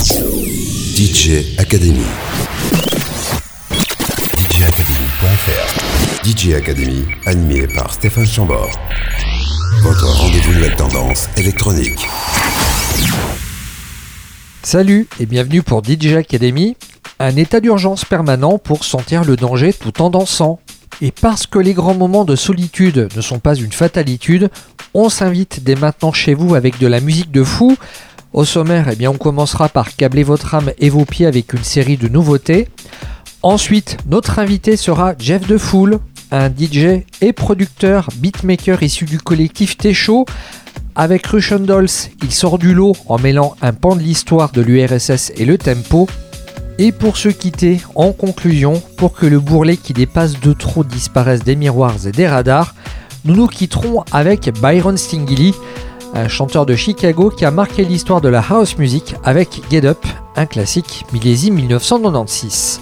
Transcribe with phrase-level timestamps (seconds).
[0.00, 2.00] DJ Academy.
[4.38, 6.24] DJacademy.fr.
[6.24, 8.70] DJ Academy, animé par Stéphane Chambord.
[9.82, 12.08] Votre rendez-vous nouvelle tendance électronique.
[14.62, 16.78] Salut et bienvenue pour DJ Academy,
[17.18, 20.60] un état d'urgence permanent pour sentir le danger tout en dansant.
[21.02, 24.48] Et parce que les grands moments de solitude ne sont pas une fatalitude,
[24.94, 27.76] on s'invite dès maintenant chez vous avec de la musique de fou.
[28.32, 31.96] Au sommaire, eh on commencera par câbler votre âme et vos pieds avec une série
[31.96, 32.68] de nouveautés.
[33.42, 35.98] Ensuite, notre invité sera Jeff De Fool,
[36.30, 40.26] un DJ et producteur beatmaker issu du collectif T-Show.
[40.94, 41.88] Avec Russian Dolls,
[42.22, 46.08] il sort du lot en mêlant un pan de l'histoire de l'URSS et le tempo.
[46.78, 51.42] Et pour se quitter, en conclusion, pour que le bourrelet qui dépasse de trop disparaisse
[51.42, 52.76] des miroirs et des radars,
[53.24, 55.52] nous nous quitterons avec Byron Stingili,
[56.14, 60.04] un chanteur de Chicago qui a marqué l'histoire de la house music avec Get Up,
[60.36, 62.80] un classique millésime 1996.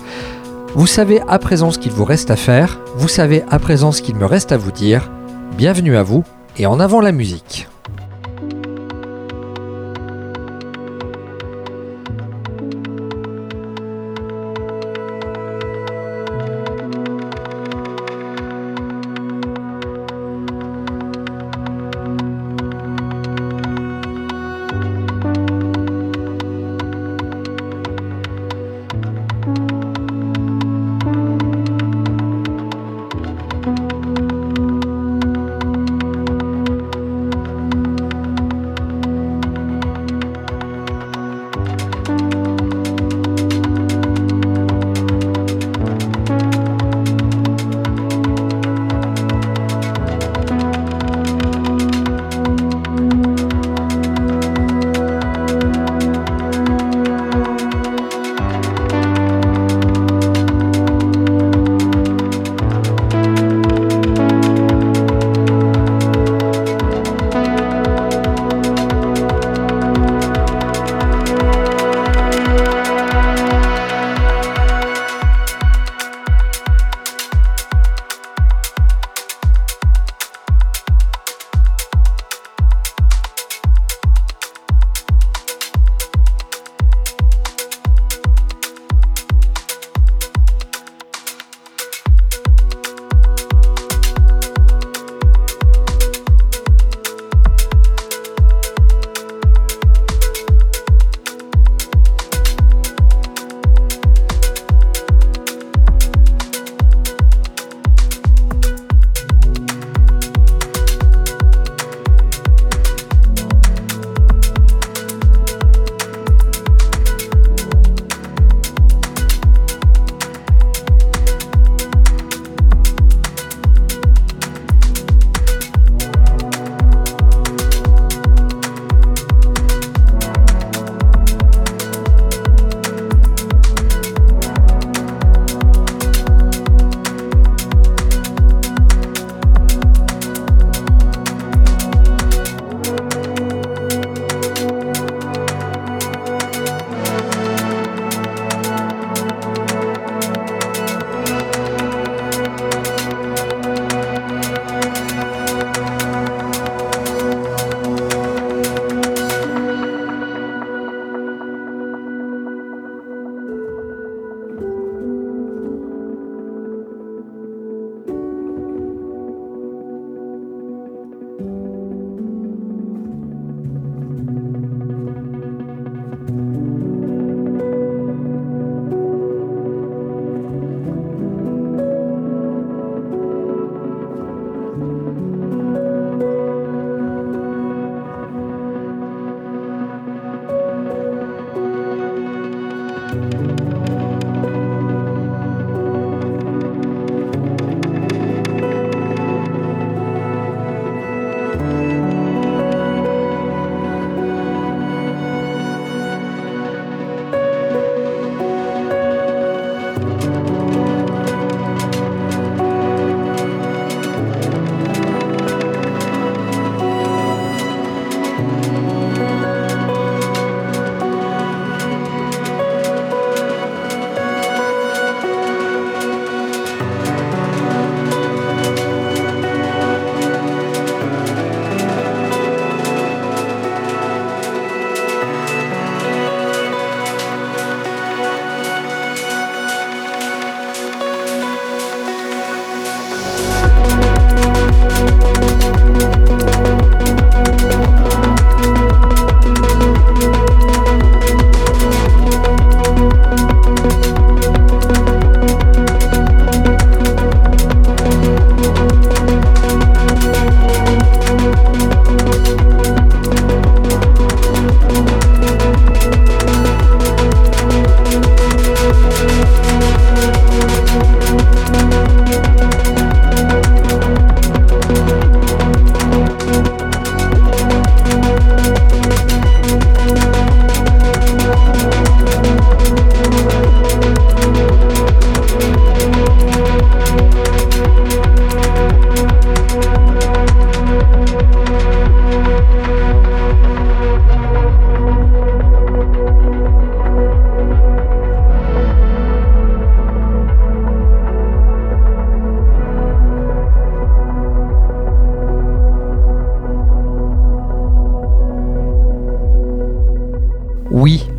[0.75, 4.03] Vous savez à présent ce qu'il vous reste à faire, vous savez à présent ce
[4.03, 5.11] qu'il me reste à vous dire.
[5.57, 6.25] Bienvenue à vous
[6.57, 7.69] et en avant la musique.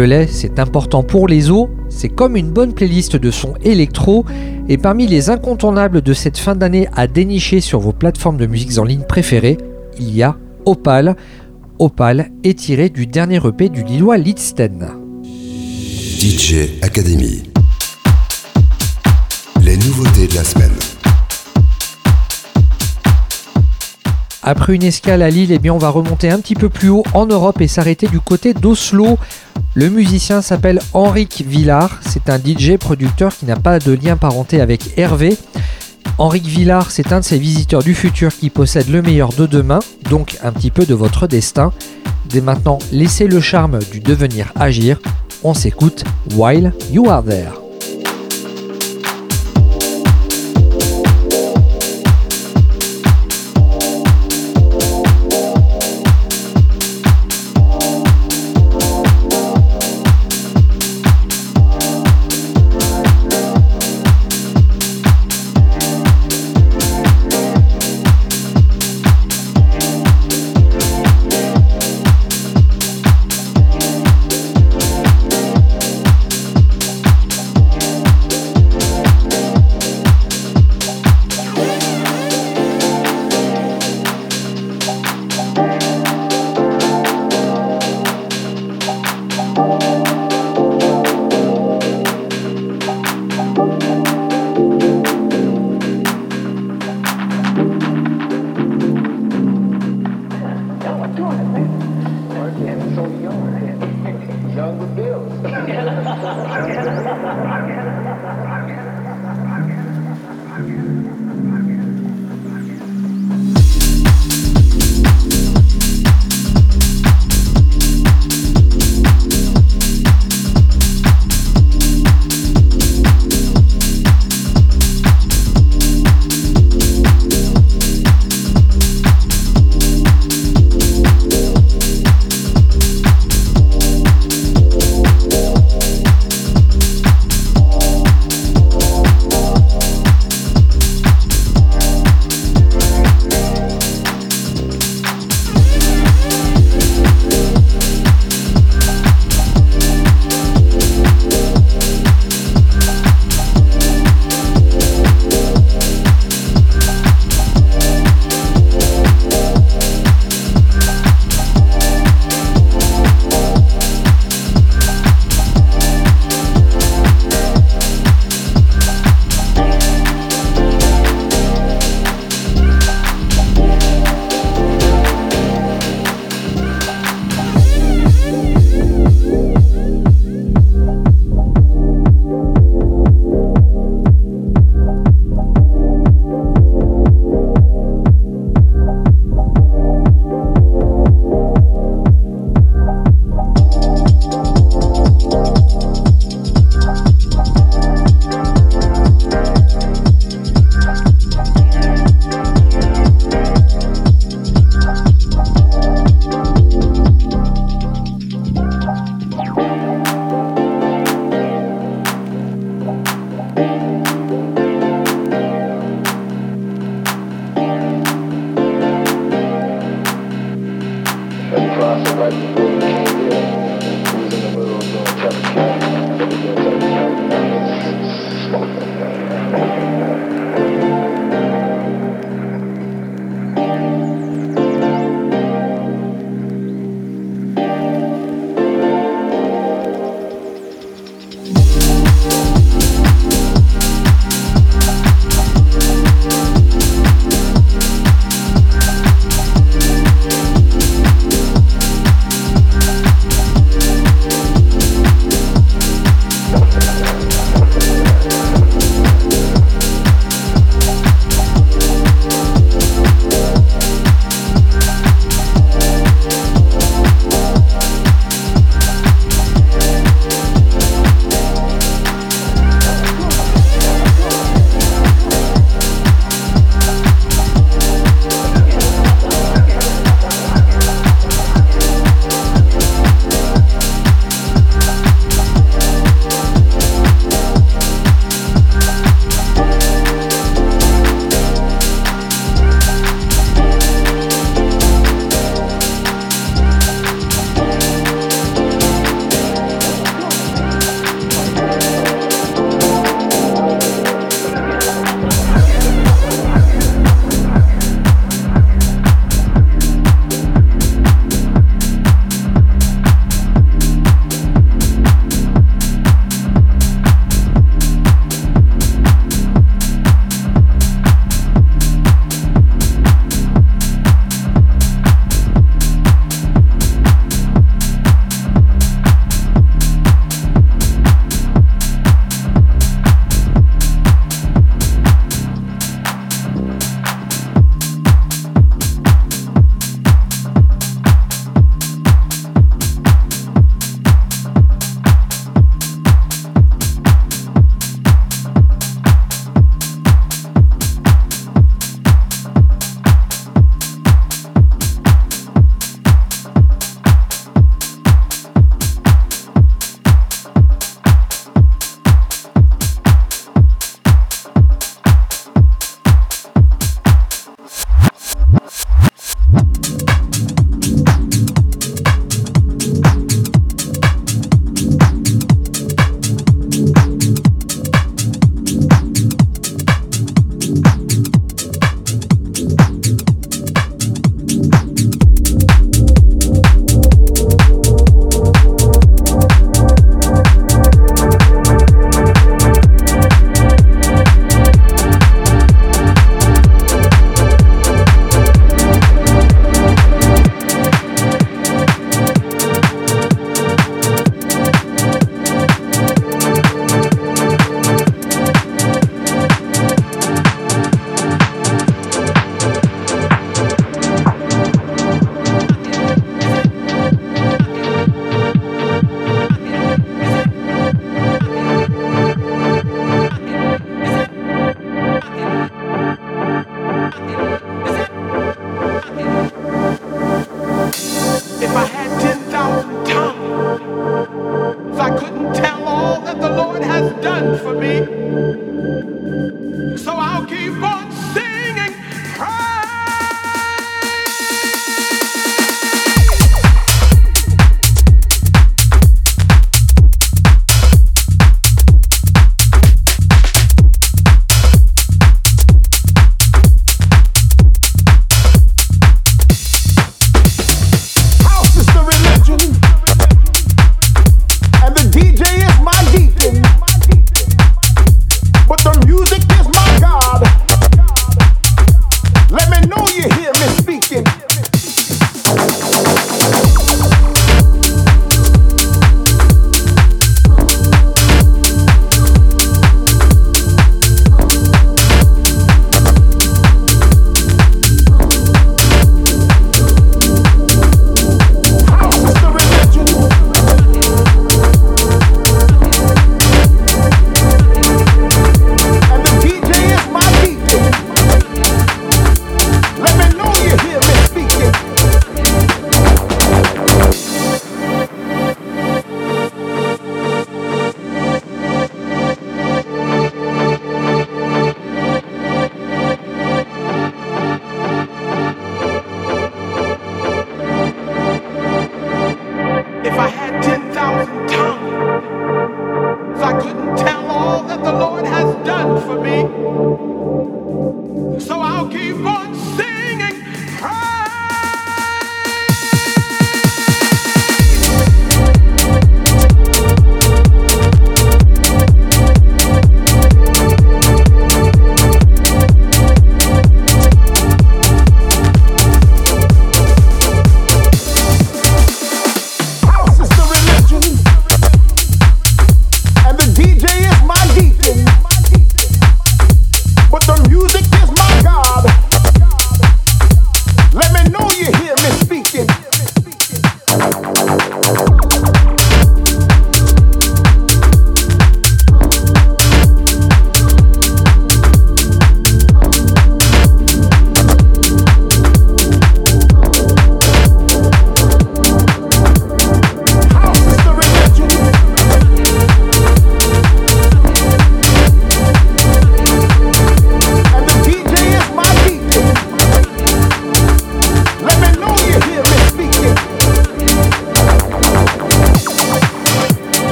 [0.00, 4.24] Le lait, c'est important pour les os, c'est comme une bonne playlist de sons électro,
[4.66, 8.78] et parmi les incontournables de cette fin d'année à dénicher sur vos plateformes de musique
[8.78, 9.58] en ligne préférées,
[9.98, 11.16] il y a Opal.
[11.78, 14.88] Opal est tiré du dernier EP du Lillois Lidsten.
[15.22, 17.42] DJ Academy.
[19.62, 20.89] Les nouveautés de la semaine.
[24.42, 27.04] Après une escale à Lille, eh bien on va remonter un petit peu plus haut
[27.12, 29.18] en Europe et s'arrêter du côté d'Oslo.
[29.74, 32.00] Le musicien s'appelle Henrik Villard.
[32.00, 35.36] C'est un DJ producteur qui n'a pas de lien parenté avec Hervé.
[36.16, 39.80] Henrik Villard, c'est un de ces visiteurs du futur qui possède le meilleur de demain,
[40.08, 41.72] donc un petit peu de votre destin.
[42.26, 44.98] Dès maintenant, laissez le charme du devenir agir.
[45.42, 46.04] On s'écoute
[46.34, 47.59] While You Are There.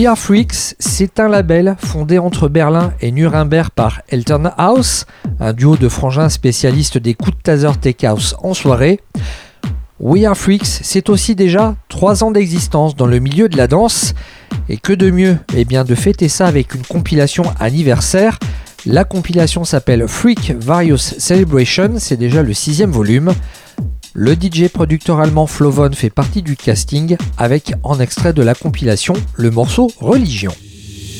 [0.00, 5.04] We Are Freaks, c'est un label fondé entre Berlin et Nuremberg par Elton House,
[5.40, 9.00] un duo de frangins spécialistes des coups de taser tech house en soirée.
[9.98, 14.14] We Are Freaks, c'est aussi déjà 3 ans d'existence dans le milieu de la danse.
[14.70, 18.38] Et que de mieux Eh bien de fêter ça avec une compilation anniversaire.
[18.86, 23.34] La compilation s'appelle Freak Various Celebration, c'est déjà le sixième volume.
[24.12, 29.14] Le DJ producteur allemand Flovon fait partie du casting avec en extrait de la compilation
[29.34, 30.50] le morceau Religion.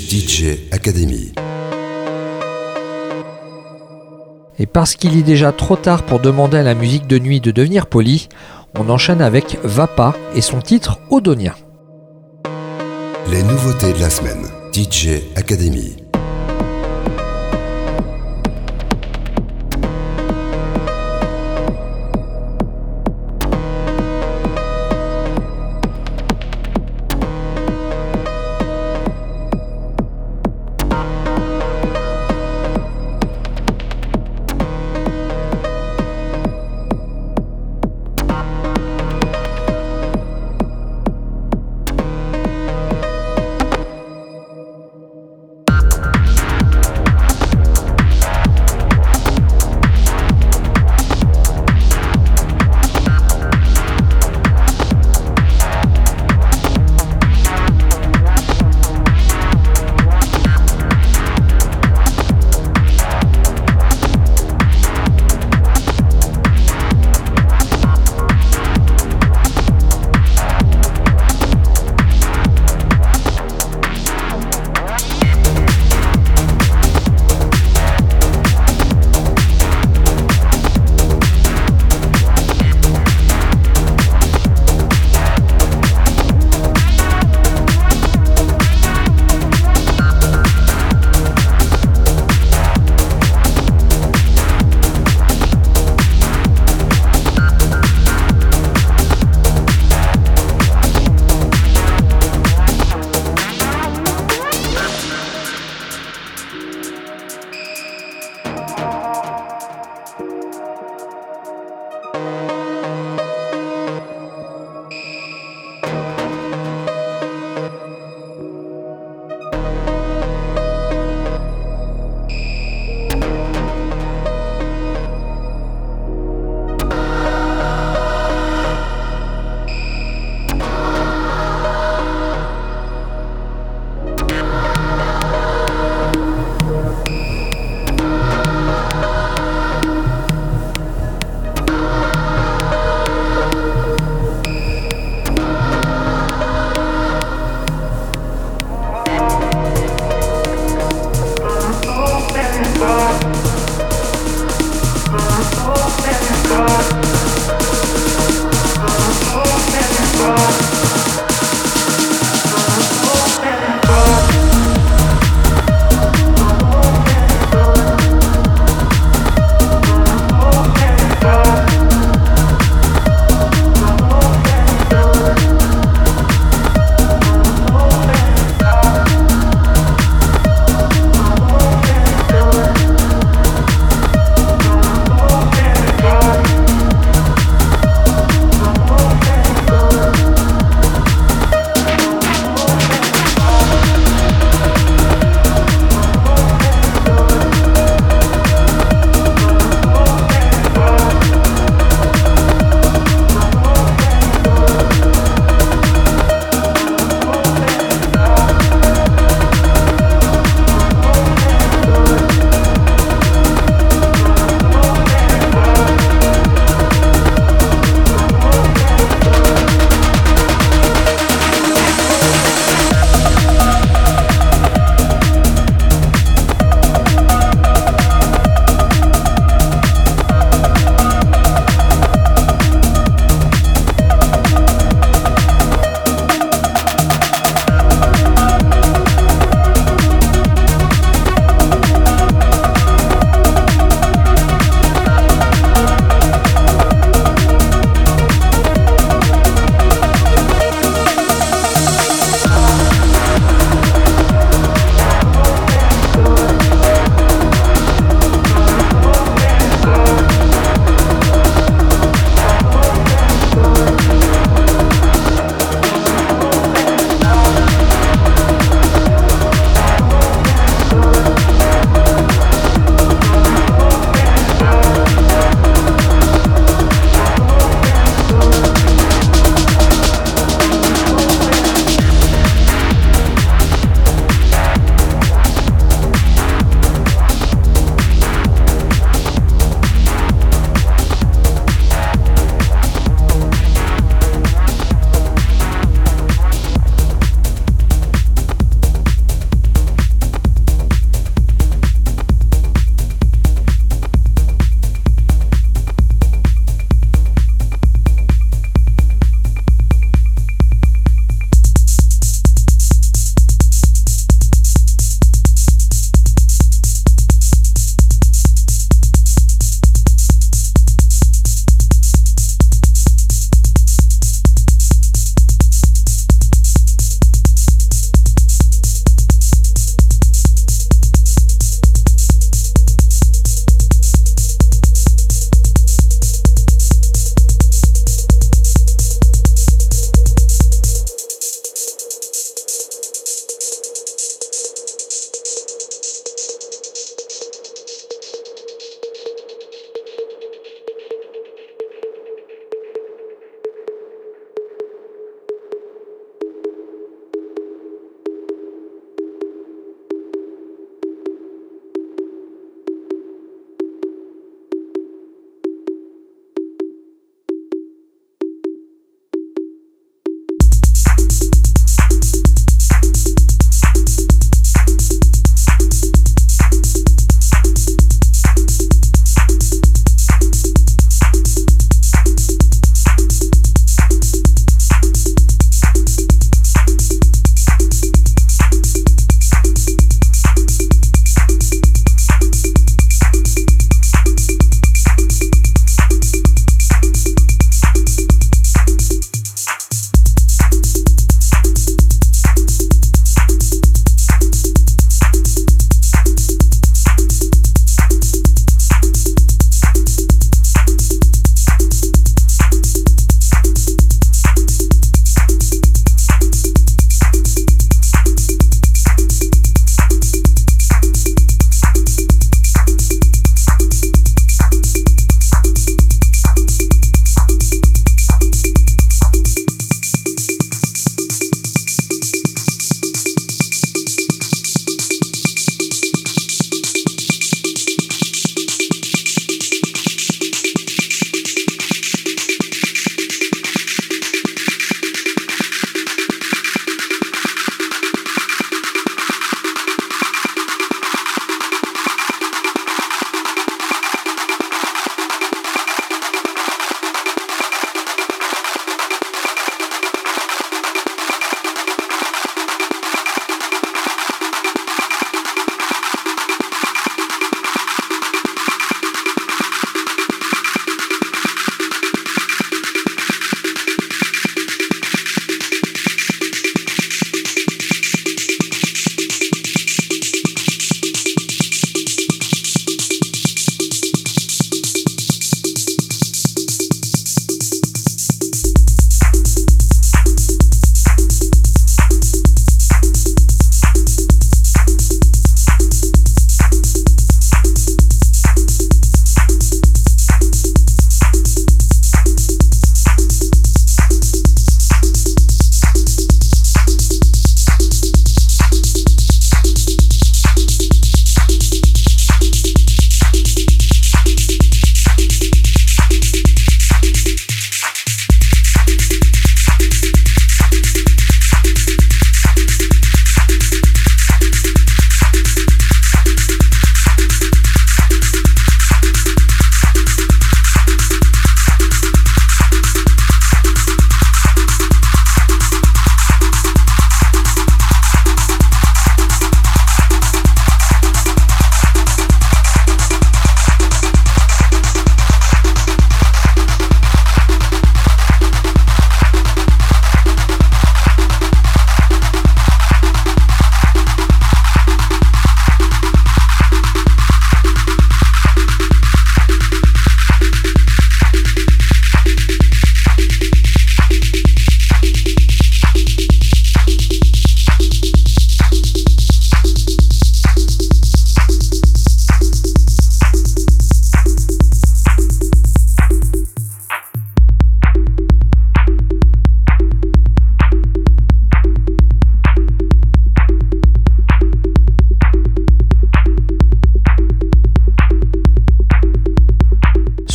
[0.09, 1.33] DJ Academy.
[4.59, 7.53] Et parce qu'il est déjà trop tard pour demander à la musique de nuit de
[7.53, 8.29] devenir polie,
[8.77, 11.55] on enchaîne avec Vapa et son titre Odonia.
[13.31, 14.47] Les nouveautés de la semaine.
[14.73, 16.10] DJ Academy.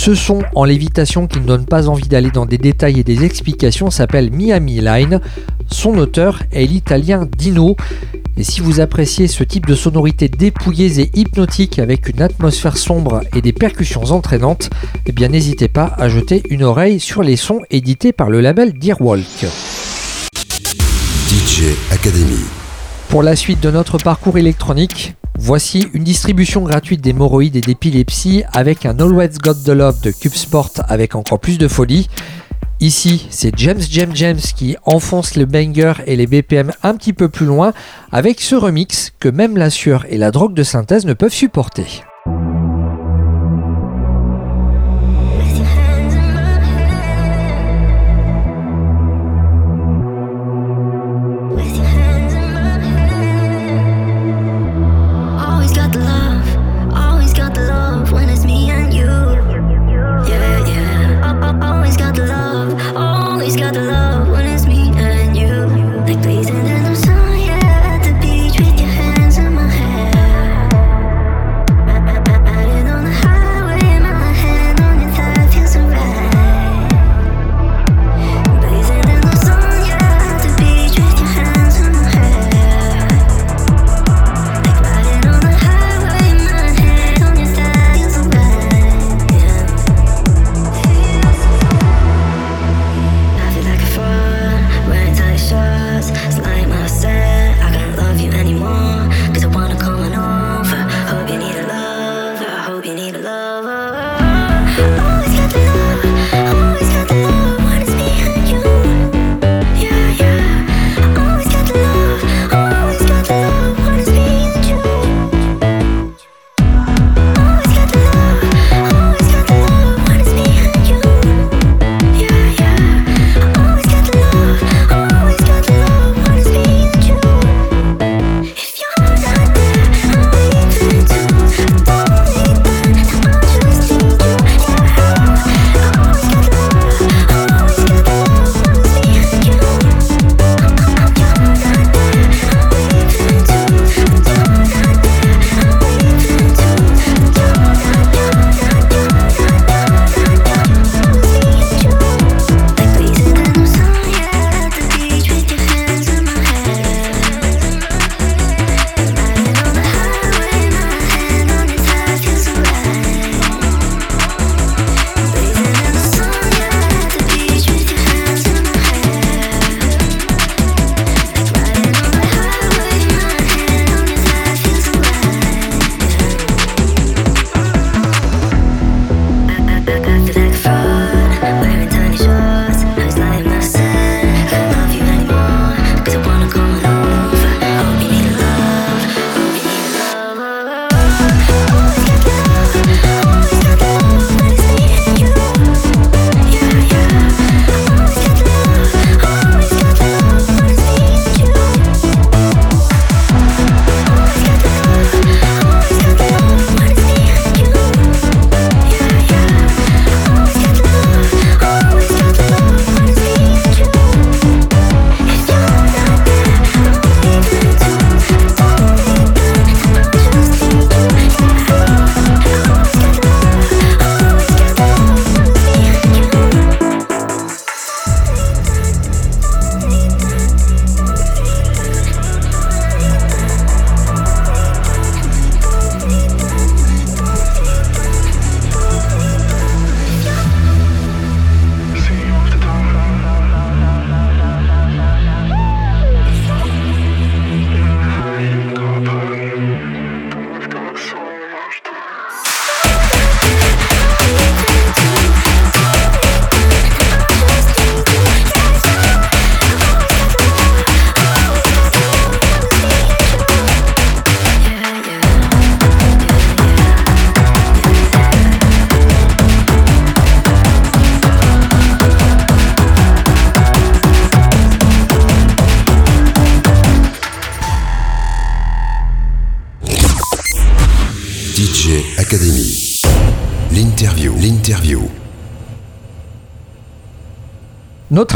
[0.06, 3.26] Ce son en lévitation qui ne donne pas envie d'aller dans des détails et des
[3.26, 5.20] explications s'appelle Miami Line.
[5.72, 7.76] Son auteur est l'italien Dino.
[8.38, 13.22] Et si vous appréciez ce type de sonorité dépouillées et hypnotique avec une atmosphère sombre
[13.36, 14.70] et des percussions entraînantes,
[15.08, 18.78] eh bien n'hésitez pas à jeter une oreille sur les sons édités par le label
[18.78, 19.48] Deerwalk.
[21.30, 22.46] DJ Academy.
[23.10, 28.84] Pour la suite de notre parcours électronique, voici une distribution gratuite d'hémorroïdes et d'épilepsie avec
[28.88, 32.10] un Always Got the Love de Cube Sport avec encore plus de folie.
[32.80, 37.30] Ici, c'est James James James qui enfonce le banger et les BPM un petit peu
[37.30, 37.74] plus loin
[38.12, 42.04] avec ce remix que même la sueur et la drogue de synthèse ne peuvent supporter.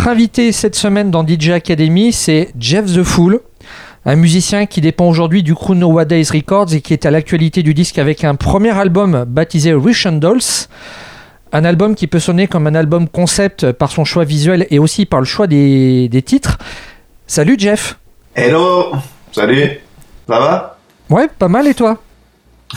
[0.10, 3.42] Invité cette semaine dans DJ Academy, c'est Jeff The Fool,
[4.06, 7.76] un musicien qui dépend aujourd'hui du crew Nowadays Records et qui est à l'actualité du
[7.76, 10.68] disque avec un premier album baptisé Rich Dolls.
[11.52, 15.06] Un album qui peut sonner comme un album concept par son choix visuel et aussi
[15.06, 16.58] par le choix des, des titres.
[17.28, 18.00] Salut Jeff
[18.36, 18.92] Hello
[19.32, 19.80] Salut
[20.28, 20.78] Ça va?
[21.10, 21.98] Ouais, pas mal et toi?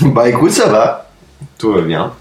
[0.00, 1.10] Bah écoute, ça va.
[1.58, 2.12] Tout va bien.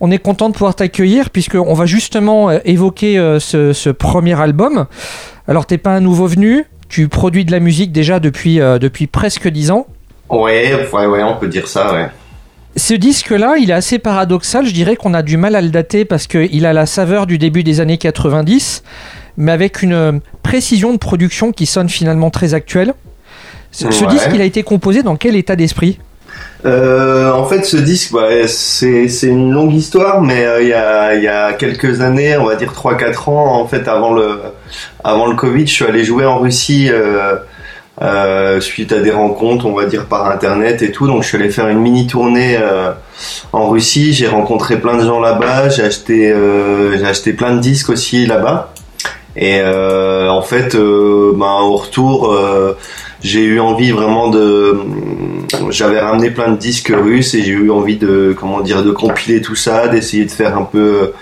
[0.00, 4.40] On est content de pouvoir t'accueillir puisqu'on va justement euh, évoquer euh, ce, ce premier
[4.40, 4.86] album.
[5.46, 9.06] Alors t'es pas un nouveau venu, tu produis de la musique déjà depuis, euh, depuis
[9.06, 9.86] presque 10 ans.
[10.28, 12.08] Ouais, ouais, ouais, on peut dire ça, ouais.
[12.76, 14.64] Ce disque-là, il est assez paradoxal.
[14.64, 17.36] Je dirais qu'on a du mal à le dater parce qu'il a la saveur du
[17.36, 18.84] début des années 90,
[19.36, 22.94] mais avec une précision de production qui sonne finalement très actuelle.
[23.72, 25.98] Ce, disque, il a été composé dans quel état d'esprit?
[26.66, 31.52] Euh, en fait, ce disque, ouais, c'est une longue histoire, mais euh, il y, a,
[31.54, 34.40] quelques années, on va dire 3-4 ans, en fait, avant le,
[35.02, 39.74] avant le Covid, je suis allé jouer en Russie euh, suite à des rencontres, on
[39.74, 41.06] va dire par Internet et tout.
[41.06, 42.58] Donc, je suis allé faire une mini tournée
[43.52, 44.12] en Russie.
[44.12, 45.70] J'ai rencontré plein de gens là-bas.
[45.70, 46.34] J'ai acheté,
[46.98, 48.72] j'ai acheté plein de disques aussi là-bas.
[49.36, 52.34] Et en fait, ben, au retour,
[53.22, 54.78] j'ai eu envie vraiment de
[55.70, 59.40] j'avais ramené plein de disques russes et j'ai eu envie de comment dire de compiler
[59.42, 61.12] tout ça d'essayer de faire un peu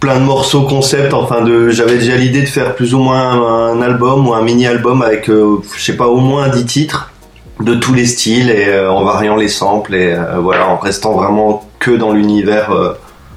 [0.00, 4.28] plein de morceaux concept enfin j'avais déjà l'idée de faire plus ou moins un, album
[4.28, 7.12] ou un mini album avec euh, je sais pas au moins 10 titres
[7.60, 11.12] de tous les styles et euh, en variant les samples et euh, voilà en restant
[11.12, 12.70] vraiment que dans l'univers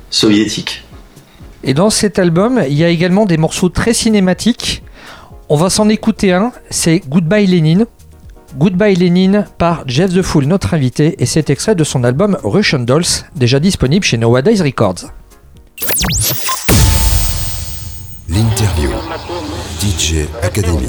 [0.10, 0.84] soviétique
[1.64, 4.84] Et dans cet album, il y a également des morceaux très cinématiques.
[5.54, 7.86] On va s'en écouter un, c'est Goodbye Lénine.
[8.56, 12.80] Goodbye Lénine par Jeff The Fool, notre invité, et c'est extrait de son album Russian
[12.80, 13.04] Dolls,
[13.36, 15.12] déjà disponible chez Nowadays Records.
[18.30, 18.92] L'interview.
[19.82, 20.88] DJ Academy.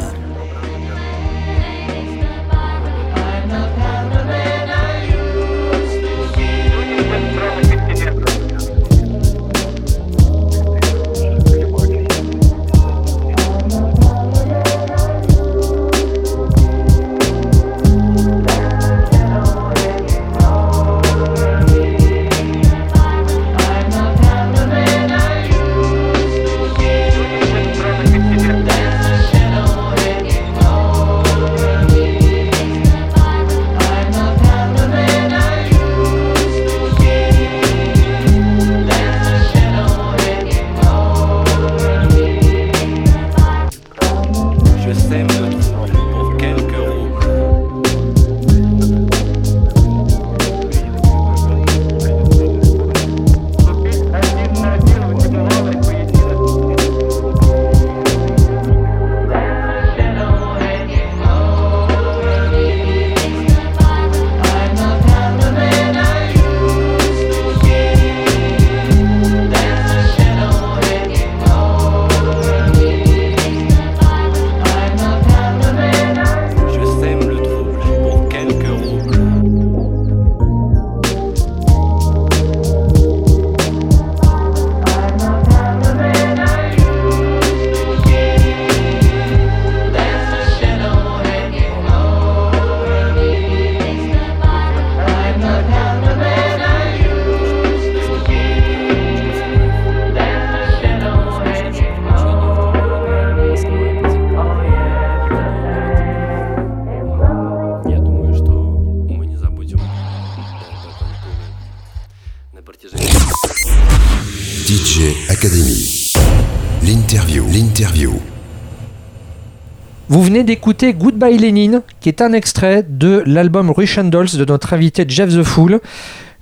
[120.32, 125.28] D'écouter Goodbye Lénine, qui est un extrait de l'album Russian Dolls de notre invité Jeff
[125.28, 125.80] The Fool.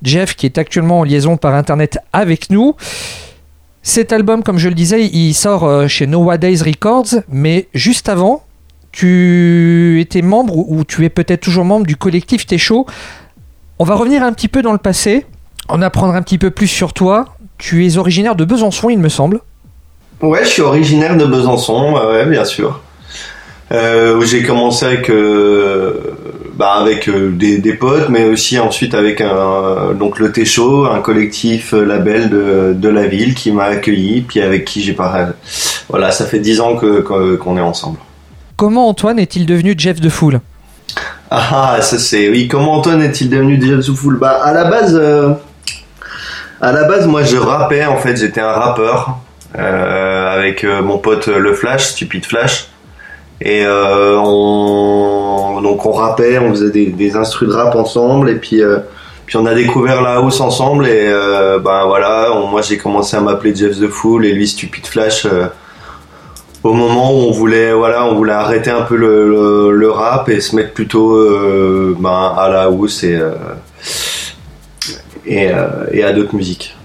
[0.02, 2.74] Jeff qui est actuellement en liaison par internet avec nous.
[3.82, 8.44] Cet album, comme je le disais, il sort euh, chez Nowadays Records, mais juste avant,
[8.92, 12.58] tu étais membre ou tu es peut-être toujours membre du collectif T'es.
[13.78, 15.26] On va revenir un petit peu dans le passé,
[15.68, 17.24] en apprendre un petit peu plus sur toi.
[17.58, 19.40] Tu es originaire de Besançon, il me semble.
[20.20, 21.94] Ouais, je suis originaire de Besançon,
[22.28, 22.80] bien sûr.
[23.72, 25.92] Euh, où j'ai commencé avec, euh,
[26.54, 30.98] bah, avec euh, des, des potes, mais aussi ensuite avec un, donc le Técho, un
[31.00, 35.26] collectif label de, de la ville qui m'a accueilli, puis avec qui j'ai parlé.
[35.88, 37.98] Voilà, ça fait dix ans que que- qu'on est ensemble.
[38.56, 40.40] Comment Antoine est-il devenu Jeff The Fool
[41.30, 42.48] Ah, ça c'est oui.
[42.48, 45.30] Comment Antoine est-il devenu Jeff Soufoul Bah à la base, euh,
[46.60, 48.16] à la base moi je rappais en fait.
[48.16, 49.16] J'étais un rappeur
[49.56, 52.66] euh, avec euh, mon pote euh, le Flash, Stupid Flash,
[53.40, 58.36] et euh, on donc on rappait, on faisait des, des instrus de rap ensemble, et
[58.36, 58.78] puis euh,
[59.26, 63.20] Puis on a découvert la house ensemble et euh, ben voilà, moi j'ai commencé à
[63.20, 65.26] m'appeler Jeff the Fool et lui Stupid Flash.
[66.64, 70.40] au moment où on voulait, voilà, on voulait arrêter un peu le, le- rap et
[70.40, 71.14] se mettre plutôt
[71.98, 73.18] ben, à la house et
[75.26, 75.50] et,
[76.02, 76.76] à d'autres musiques.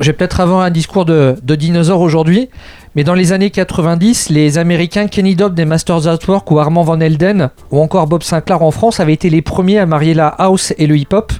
[0.00, 2.50] Je vais peut-être avoir un discours de, de dinosaure aujourd'hui,
[2.96, 6.82] mais dans les années 90, les Américains Kenny Dobb des Masters at Work ou Armand
[6.82, 10.28] Van Helden ou encore Bob Sinclair en France avaient été les premiers à marier la
[10.28, 11.30] house et le hip-hop.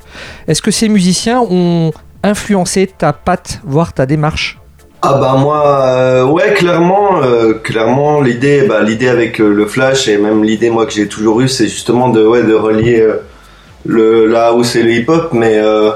[0.49, 1.93] Est-ce que ces musiciens ont
[2.23, 4.61] influencé ta patte, voire ta démarche?
[5.01, 10.09] Ah bah moi, euh, ouais, clairement, euh, clairement, l'idée, bah, l'idée avec euh, le Flash
[10.09, 13.07] et même l'idée moi que j'ai toujours eue, c'est justement de, ouais, de relier
[13.87, 15.31] la house et le hip-hop.
[15.33, 15.91] Mais euh,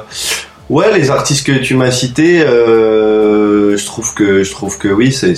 [0.70, 5.12] ouais, les artistes que tu m'as cités, euh, je trouve que, je trouve que oui,
[5.12, 5.34] c'est,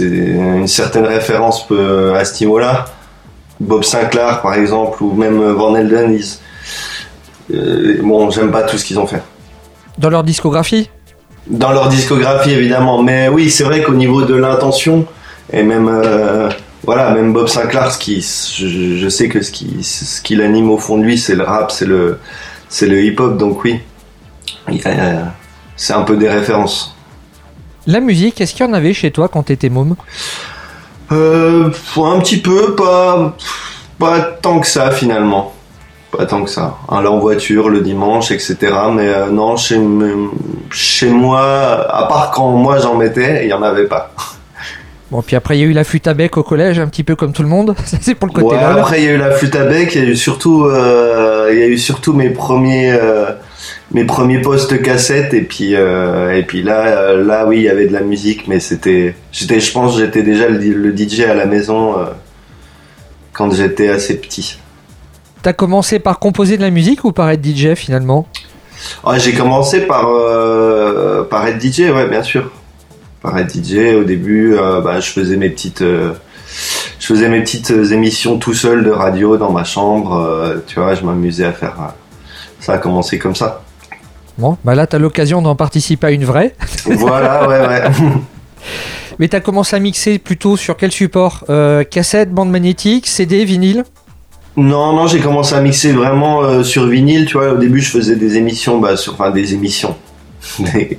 [0.00, 2.84] une certaine référence euh, à ce niveau-là.
[3.58, 8.84] Bob Sinclair, par exemple, ou même Van Helden, ils- euh, bon, j'aime pas tout ce
[8.84, 9.22] qu'ils ont fait.
[9.98, 10.90] Dans leur discographie?
[11.46, 15.06] Dans leur discographie évidemment, mais oui, c'est vrai qu'au niveau de l'intention
[15.52, 16.50] et même euh,
[16.84, 20.70] voilà, même Bob Sinclair, ce qui, je, je sais que ce qui, ce qui l'anime
[20.70, 22.18] au fond de lui, c'est le rap, c'est le,
[22.68, 23.78] c'est le hip-hop, donc oui,
[25.76, 26.94] c'est un peu des références.
[27.86, 29.94] La musique, est-ce qu'il y en avait chez toi quand t'étais môme
[31.12, 33.36] Euh, un petit peu, pas,
[33.98, 35.52] pas tant que ça finalement.
[36.16, 36.78] Pas tant que ça.
[36.90, 38.56] Aller en voiture le dimanche, etc.
[38.92, 39.78] Mais euh, non, chez,
[40.70, 41.42] chez moi,
[41.90, 44.12] à part quand moi j'en mettais, il y en avait pas.
[45.08, 47.04] Bon, puis après, il y a eu la flûte à bec au collège, un petit
[47.04, 47.76] peu comme tout le monde.
[47.84, 48.80] Ça, c'est pour le côté Ouais, lol.
[48.80, 51.48] après il y a eu la flûte à bec, il y a eu surtout, euh,
[51.52, 53.26] il y a eu surtout mes premiers, euh,
[53.92, 57.68] mes premiers postes cassettes et puis euh, et puis là, euh, là oui il y
[57.68, 61.34] avait de la musique, mais c'était, j'étais, je pense, j'étais déjà le, le DJ à
[61.34, 62.06] la maison euh,
[63.32, 64.58] quand j'étais assez petit.
[65.42, 68.26] T'as commencé par composer de la musique ou par être DJ finalement?
[69.04, 72.50] Ah, j'ai commencé par euh, par être DJ, ouais bien sûr.
[73.22, 78.38] Par être DJ au début, bah, je faisais mes petites je faisais mes petites émissions
[78.38, 81.74] tout seul de radio dans ma chambre, tu vois, je m'amusais à faire
[82.60, 83.62] ça a commencé comme ça.
[84.38, 86.54] Bon, bah là, t'as l'occasion d'en participer à une vraie.
[86.84, 87.82] voilà, ouais ouais.
[89.18, 91.44] Mais t'as commencé à mixer plutôt sur quel support?
[91.48, 93.84] Euh, Cassette, bande magnétique, CD, vinyle?
[94.56, 97.52] Non, non, j'ai commencé à mixer vraiment euh, sur vinyle, tu vois.
[97.52, 99.96] Au début, je faisais des émissions, bah, sur, enfin des émissions,
[100.58, 100.98] des,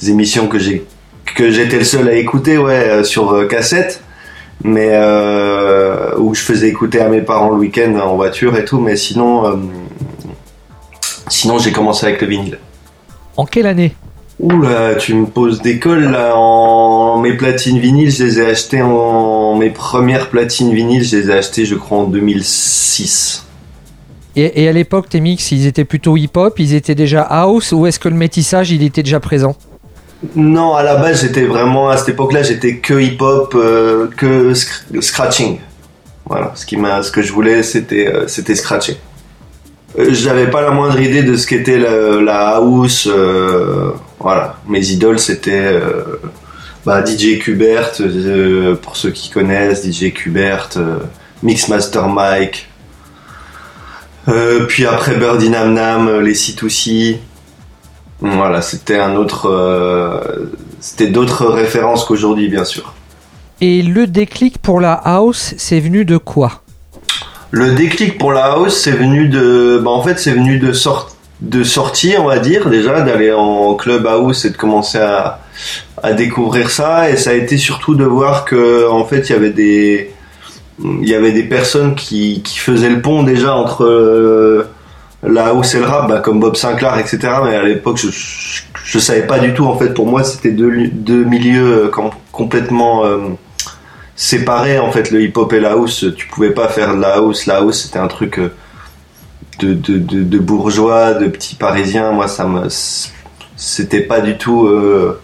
[0.00, 0.84] des émissions que j'ai
[1.34, 4.02] que j'étais le seul à écouter, ouais, euh, sur euh, cassette,
[4.64, 4.88] mais
[6.18, 8.80] où je faisais écouter à mes parents le week-end en voiture et tout.
[8.80, 9.58] Mais sinon,
[11.28, 12.58] sinon, j'ai commencé avec le vinyle.
[13.36, 13.94] En quelle année?
[14.40, 16.34] Ouh là, tu me poses des cols là.
[16.34, 21.30] En mes platines vinyles, je les ai achetées en mes premières platines vinyles, je les
[21.30, 23.44] ai achetées, je crois, en 2006.
[24.36, 27.86] et, et à l'époque, tes mix, ils étaient plutôt hip-hop, ils étaient déjà house, ou
[27.86, 29.54] est-ce que le métissage, il était déjà présent?
[30.36, 35.00] Non, à la base, j'étais vraiment à cette époque-là, j'étais que hip-hop, euh, que sc-
[35.02, 35.58] scratching.
[36.26, 38.96] Voilà, ce qui m'a, ce que je voulais, c'était, euh, c'était scratcher.
[39.98, 43.08] Euh, J'avais pas la moindre idée de ce qu'était la, house.
[43.10, 46.20] euh, voilà, mes idoles, c'était euh,
[46.86, 47.92] bah, DJ Kubert,
[48.82, 50.70] pour ceux qui connaissent, DJ Kubert,
[51.42, 52.68] Mixmaster Mike.
[54.68, 57.16] Puis après Birdie Nam Nam, les C2C.
[58.20, 59.50] Voilà, c'était un autre,
[60.78, 62.94] c'était d'autres références qu'aujourd'hui, bien sûr.
[63.62, 66.62] Et le déclic pour la house, c'est venu de quoi?
[67.52, 70.72] Le déclic pour la house, c'est venu de, bah en venu de
[72.18, 75.40] on va dire, déjà, d'aller en club house et de commencer à,
[76.12, 77.10] découvrir ça.
[77.10, 81.94] Et ça a été surtout de voir que, en fait, il y avait des, personnes
[81.94, 84.68] qui, faisaient le pont déjà entre euh,
[85.22, 87.18] la house et le rap, bah, comme Bob Sinclair, etc.
[87.44, 88.08] Mais à l'époque, je,
[88.84, 89.66] je, savais pas du tout.
[89.66, 93.18] En fait, pour moi, c'était deux, li- deux milieux euh, com- complètement euh,
[94.20, 94.78] séparés.
[94.78, 97.46] En fait, le hip-hop et la house, tu pouvais pas faire de la house.
[97.46, 98.52] La house, c'était un truc euh,
[99.60, 102.12] de, de, de, bourgeois, de petits parisiens.
[102.12, 102.68] Moi, ça me,
[103.56, 104.66] c'était pas du tout.
[104.66, 105.18] euh,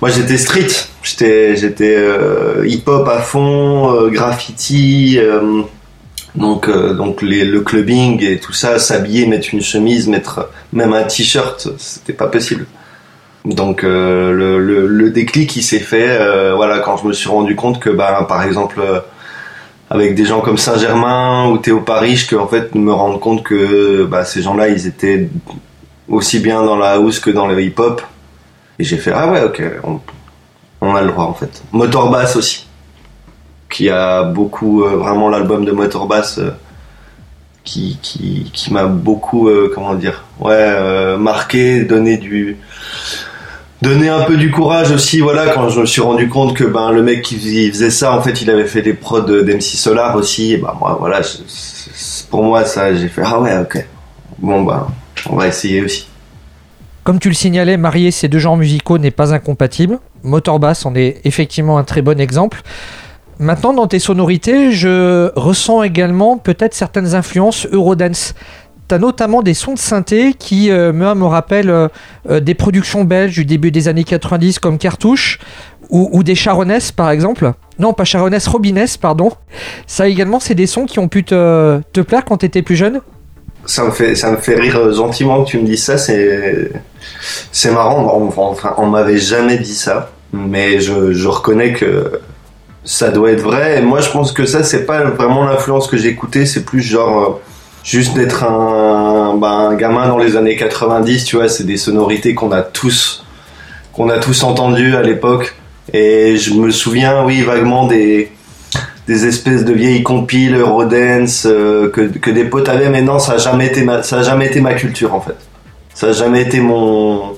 [0.00, 0.66] Moi, j'étais street.
[1.02, 5.18] J'étais, j'étais euh, hip-hop à fond, graffiti.
[6.34, 11.68] donc, donc le clubbing et tout ça, s'habiller, mettre une chemise, mettre même un t-shirt,
[11.78, 12.66] c'était pas possible.
[13.44, 17.56] Donc euh, le, le, déclic qui s'est fait, euh, voilà, quand je me suis rendu
[17.56, 19.00] compte que, bah, par exemple, euh,
[19.88, 24.04] avec des gens comme Saint-Germain ou Théo Paris, que en fait me rendre compte que
[24.04, 25.30] bah, ces gens-là, ils étaient
[26.08, 28.02] aussi bien dans la house que dans le hip-hop.
[28.78, 29.62] Et j'ai fait ah ouais, ok,
[30.80, 31.62] on, a le droit en fait.
[31.72, 32.66] Motorbass aussi
[33.70, 36.40] qui a beaucoup vraiment l'album de Motorbass
[37.62, 42.56] qui qui, qui m'a beaucoup comment dire ouais marqué donné du
[43.82, 46.90] donner un peu du courage aussi voilà quand je me suis rendu compte que ben
[46.92, 50.16] le mec qui fais- faisait ça en fait il avait fait des prods d'MC Solar
[50.16, 51.20] aussi et ben moi voilà
[52.30, 53.86] pour moi ça j'ai fait ah ouais ok
[54.38, 54.86] bon ben
[55.30, 56.06] on va essayer aussi
[57.04, 59.98] Comme tu le signalais, marier ces deux genres musicaux n'est pas incompatible.
[60.22, 62.60] Motorbass en est effectivement un très bon exemple.
[63.38, 68.34] Maintenant, dans tes sonorités, je ressens également peut-être certaines influences Eurodance.
[68.90, 71.86] T'as notamment des sons de synthé qui, euh, me rappellent euh,
[72.28, 75.38] euh, des productions belges du début des années 90 comme Cartouche
[75.90, 77.52] ou, des Charonnesses par exemple.
[77.78, 79.30] Non, pas Charonnesses, Robiness, pardon.
[79.86, 83.00] Ça également, c'est des sons qui ont pu te, plaire quand t'étais plus jeune?
[83.64, 86.72] Ça me fait ça me fait rire euh, gentiment que tu me dises ça c'est
[87.52, 92.20] c'est marrant on, enfin on m'avait jamais dit ça mais je, reconnais que
[92.84, 95.96] ça doit être vrai et moi je pense que ça c'est pas vraiment l'influence que
[95.96, 97.40] j'écoutais c'est plus genre
[97.82, 102.34] juste d'être un, ben, un gamin dans les années 90 tu vois c'est des sonorités
[102.34, 103.24] qu'on a tous
[103.92, 105.56] qu'on a tous entendues à l'époque.
[105.92, 108.32] Et je me souviens oui vaguement des
[109.08, 113.32] des espèces de vieilles compiles Eurodance euh, que, que des potes avaient mais non ça
[113.32, 115.36] a jamais été ma, jamais été ma culture en fait.
[115.94, 117.36] Ça a jamais été mon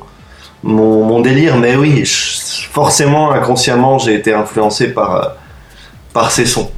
[0.65, 5.29] mon, délire mais oui forcément inconsciemment j'ai été influencé par euh,
[6.13, 6.71] par ces sons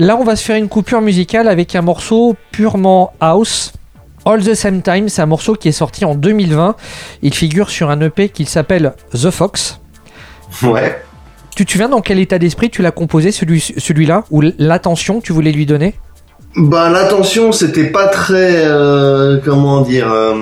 [0.00, 3.74] Là, on va se faire une coupure musicale avec un morceau purement house.
[4.24, 6.74] All the Same Time, c'est un morceau qui est sorti en 2020.
[7.20, 9.78] Il figure sur un EP qui s'appelle The Fox.
[10.62, 11.02] ouais
[11.54, 15.26] Tu te souviens dans quel état d'esprit tu l'as composé celui, celui-là Ou l'attention que
[15.26, 15.92] tu voulais lui donner?
[16.56, 20.34] Bah l'attention c'était pas très euh, comment dire euh,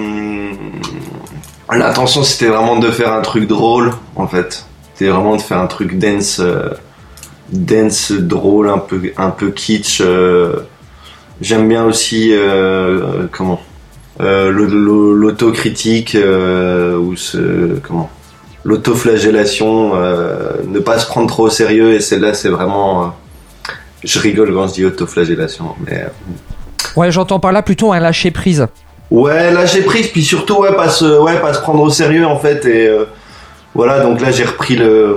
[1.71, 5.67] l'intention c'était vraiment de faire un truc drôle en fait c'était vraiment de faire un
[5.67, 6.71] truc dance euh,
[7.51, 10.57] dance drôle un peu un peu kitsch euh.
[11.41, 13.61] j'aime bien aussi euh, comment
[14.21, 18.11] euh, l'autocritique ou ce comment
[18.65, 19.95] l'autoflagellation
[20.67, 23.15] ne pas se prendre trop au sérieux et celle-là c'est vraiment
[24.05, 26.07] je rigole quand je dis autoflagellation, mais
[26.97, 28.67] Ouais, j'entends par là plutôt un lâcher prise.
[29.11, 32.39] ouais, lâcher prise, puis surtout ouais pas se, ouais pas se prendre au sérieux en
[32.39, 33.05] fait et euh,
[33.75, 35.17] voilà donc là j'ai repris le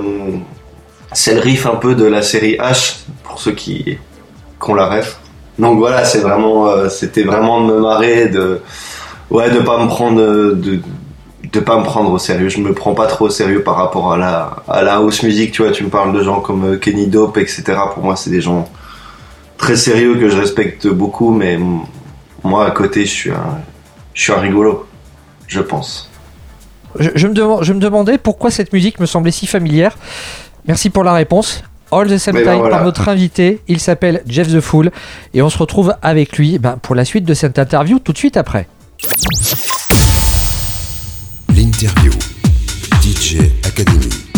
[1.14, 4.86] c'est le riff un peu de la série H pour ceux qui, qui ont la
[4.86, 5.18] ref.
[5.58, 8.60] Donc voilà c'est vraiment euh, c'était vraiment de me marrer de
[9.30, 10.20] ouais de pas me prendre
[11.52, 12.48] de pas me prendre au sérieux.
[12.48, 15.52] Je me prends pas trop au sérieux par rapport à la à la house music.
[15.52, 17.62] Tu vois, tu me parles de gens comme euh, Kenny Dope, etc.
[17.94, 18.68] Pour moi, c'est des gens
[19.58, 21.58] très sérieux que je respecte beaucoup, mais
[22.42, 23.30] moi à côté, je
[24.14, 24.86] suis un rigolo,
[25.46, 26.10] je pense.
[26.98, 29.96] Je, je me demandais pourquoi cette musique me semblait si familière.
[30.66, 31.62] Merci pour la réponse.
[31.90, 32.76] All the Same ben Time voilà.
[32.76, 33.60] par notre invité.
[33.68, 34.90] Il s'appelle Jeff The Fool.
[35.34, 38.18] Et on se retrouve avec lui ben, pour la suite de cette interview tout de
[38.18, 38.66] suite après.
[41.54, 42.12] L'interview.
[43.02, 44.31] DJ Academy.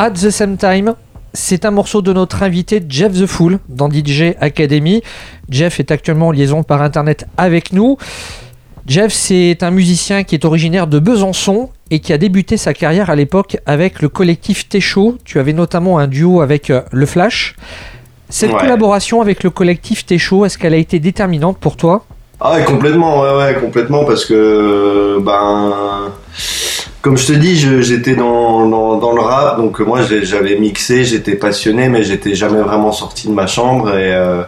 [0.00, 0.94] At the same time,
[1.34, 5.02] c'est un morceau de notre invité Jeff The Fool dans DJ Academy.
[5.50, 7.96] Jeff est actuellement en liaison par internet avec nous.
[8.86, 13.10] Jeff, c'est un musicien qui est originaire de Besançon et qui a débuté sa carrière
[13.10, 15.18] à l'époque avec le collectif Téchaud.
[15.24, 17.56] Tu avais notamment un duo avec euh, Le Flash.
[18.28, 18.60] Cette Ouais.
[18.60, 22.04] collaboration avec le collectif Téchaud, est-ce qu'elle a été déterminante pour toi?
[22.40, 26.12] Ah ouais, complètement, ouais, ouais, complètement, parce que, ben,
[27.08, 32.02] comme je te dis, j'étais dans, le rap, donc moi j'avais mixé, j'étais passionné, mais
[32.02, 34.42] j'étais jamais vraiment sorti de ma chambre, et, euh,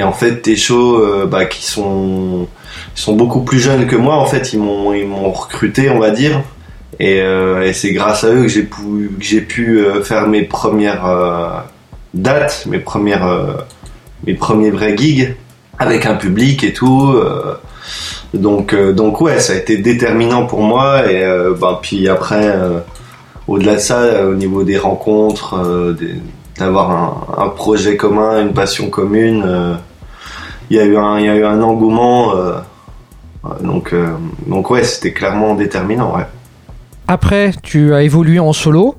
[0.00, 2.46] en fait, tes shows, euh, bah, qui sont,
[2.94, 6.40] sont beaucoup plus jeunes que moi, en fait, ils m'ont, recruté, on va dire,
[7.00, 11.64] et, euh, et c'est grâce à eux que j'ai pu, pu faire mes premières
[12.14, 13.26] dates, mes premières,
[14.24, 15.34] mes premiers vrais gigs
[15.80, 17.12] avec un public et tout.
[18.32, 21.10] Donc, euh, donc ouais, ça a été déterminant pour moi.
[21.10, 22.80] Et euh, ben, puis après, euh,
[23.46, 25.96] au-delà de ça, au niveau des rencontres,
[26.58, 29.78] d'avoir un, projet commun, une passion commune,
[30.70, 32.32] il y a eu un, y engouement.
[33.60, 33.94] donc,
[34.46, 36.14] donc ouais, c'était clairement déterminant.
[37.06, 38.94] Après, tu as évolué en solo.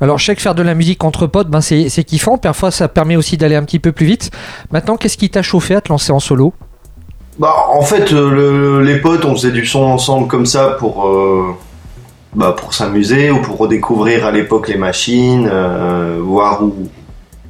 [0.00, 2.38] Alors, je sais que faire de la musique entre potes, ben c'est kiffant.
[2.38, 4.30] Parfois, ça permet aussi d'aller un petit peu plus vite.
[4.70, 6.54] Maintenant, qu'est-ce qui t'a chauffé à te lancer en solo?
[7.38, 11.08] Bah, en fait, euh, le- les potes, on faisait du son ensemble comme ça pour,
[11.08, 11.52] euh,
[12.34, 16.88] bah, pour s'amuser ou pour redécouvrir à l'époque les machines, euh, voir où,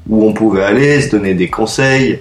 [0.09, 2.20] où on pouvait aller, se donner des conseils.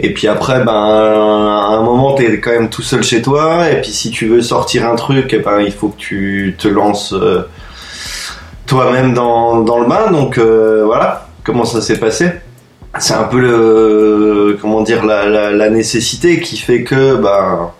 [0.00, 3.68] Et puis après, ben, à un moment, t'es quand même tout seul chez toi.
[3.70, 6.68] Et puis si tu veux sortir un truc, eh ben, il faut que tu te
[6.68, 7.14] lances
[8.66, 10.10] toi-même dans, dans le bain.
[10.12, 12.30] Donc voilà, comment ça s'est passé
[13.00, 17.74] c'est un peu le comment dire la, la, la nécessité qui fait que bah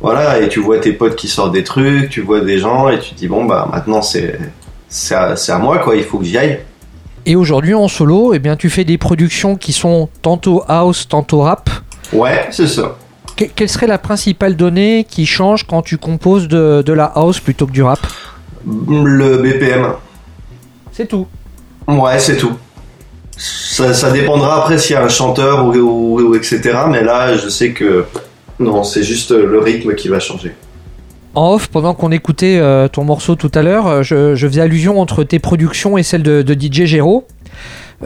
[0.00, 2.98] voilà et tu vois tes potes qui sortent des trucs tu vois des gens et
[2.98, 4.38] tu te dis bon bah maintenant c'est
[4.88, 6.60] c'est à, moi quoi il faut que j'y aille.
[7.28, 11.40] Et aujourd'hui, en solo, eh bien, tu fais des productions qui sont tantôt house, tantôt
[11.40, 11.68] rap.
[12.12, 12.96] ouais c'est ça.
[13.36, 17.40] Que- quelle serait la principale donnée qui change quand tu composes de, de la house
[17.40, 17.98] plutôt que du rap?
[18.64, 19.94] Le BPM
[20.92, 21.26] C'est tout.
[21.88, 22.52] ouais c'est tout
[23.36, 27.36] ça, ça dépendra après s'il y a un chanteur ou, ou- ou etc mais là
[27.36, 28.04] je sais que
[28.58, 30.54] non c'est juste le rythme qui va changer
[31.34, 34.62] En off, pendant qu'on écoutait euh, ton morceau tout à l'heure, euh, je, je faisais
[34.62, 37.26] allusion entre tes productions et celles de, de DJ Gero.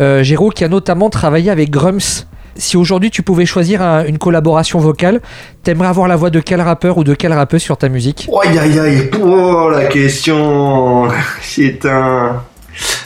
[0.00, 0.22] Euh,
[0.54, 2.24] qui a notamment travaillé avec Grums.
[2.56, 5.20] Si aujourd'hui tu pouvais choisir un- une collaboration vocale,
[5.62, 8.28] t'aimerais avoir la voix de quel rappeur ou de quelle rappeuse sur ta musique?
[8.42, 11.06] Aïe aïe aïe, oh la question,
[11.40, 12.42] c'est un...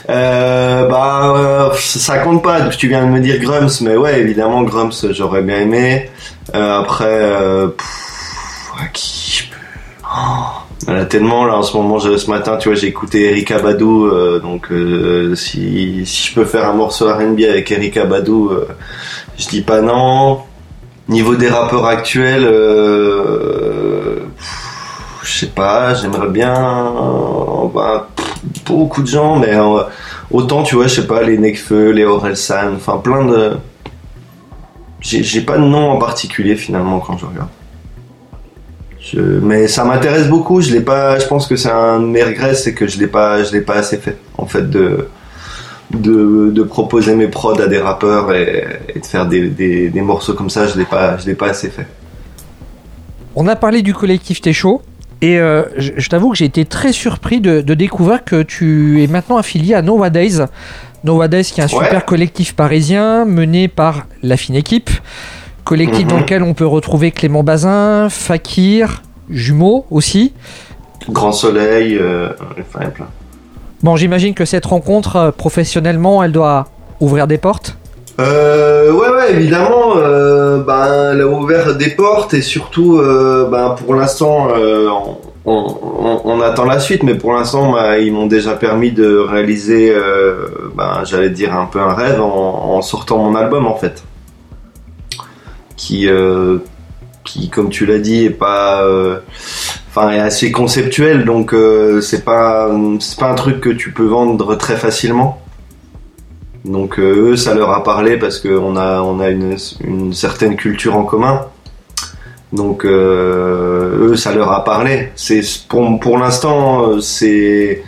[0.09, 4.61] Euh, bah, euh, ça compte pas, tu viens de me dire Grums, mais ouais, évidemment
[4.63, 6.09] Grums, j'aurais bien aimé.
[6.53, 9.43] Euh, après, euh, pff, qui-
[10.87, 11.97] Il y en a tellement là en ce moment.
[11.99, 14.05] je- ce matin, tu vois, j'ai écouté Erika Badou.
[14.05, 18.67] euh, donc, euh, si, si je peux faire un morceau R&B avec Erika Badou, euh,
[19.39, 20.41] je dis pas non.
[21.09, 22.45] Niveau des rappeurs actuels,
[25.23, 25.93] je sais pas.
[25.95, 26.53] J'aimerais bien
[27.73, 28.07] bah,
[28.65, 29.83] beaucoup de gens, mais euh,
[30.31, 33.57] autant tu vois, je sais pas, les Nekfeu, les Orelsan, enfin plein de.
[35.01, 37.49] J'ai pas de nom en particulier finalement quand je regarde.
[39.43, 40.61] Mais ça m'intéresse beaucoup.
[40.61, 41.19] Je l'ai pas.
[41.19, 43.37] Je pense que c'est un de mes regrets, c'est que je l'ai pas.
[43.51, 44.17] L'ai pas assez fait.
[44.37, 45.07] En fait, de
[45.91, 48.65] de, proposer mes prods à des rappeurs et,
[48.95, 50.73] de faire des, des, morceaux comme ça, je.
[50.73, 51.87] Je l'ai pas assez fait.
[53.35, 54.81] On a parlé du collectif chaud.
[55.25, 59.03] Et euh, je, je t'avoue que j'ai été très surpris de, de découvrir que tu
[59.03, 60.45] es maintenant affilié à Nowadays.
[61.03, 61.85] Nowadays qui est un Ouais.
[61.85, 64.89] super collectif parisien mené par la fine équipe.
[65.63, 66.09] Collectif Mhm.
[66.09, 70.33] dans lequel on peut retrouver Clément Bazin, Fakir, Jumeau aussi.
[71.09, 71.97] Grand soleil.
[71.99, 73.07] Euh, enfin, plein.
[73.81, 76.67] Bon, j'imagine que cette rencontre, euh, professionnellement, elle doit
[76.99, 77.77] ouvrir des portes.
[78.19, 83.75] Euh, ouais, ouais, évidemment, euh, ben, elle a ouvert des portes et surtout, euh, ben,
[83.77, 84.89] pour l'instant, euh,
[85.45, 89.93] on, attend la suite, mais pour l'instant, ben, ils m'ont déjà permis de réaliser,
[90.75, 94.03] ben, j'allais dire un peu un rêve en, sortant mon album en fait,
[95.75, 96.07] qui,
[97.23, 98.87] qui, comme tu l'as dit, est pas,
[99.89, 101.53] enfin, est assez conceptuel, donc
[102.01, 105.44] c'est pas, c'est pas un truc que tu peux vendre très facilement.
[106.65, 110.55] Donc euh, eux, ça leur a parlé parce qu'on a, on a une, une certaine
[110.55, 111.45] culture en commun.
[112.53, 115.11] Donc euh, eux, ça leur a parlé.
[115.15, 117.83] C'est pour, pour l'instant, euh, c'est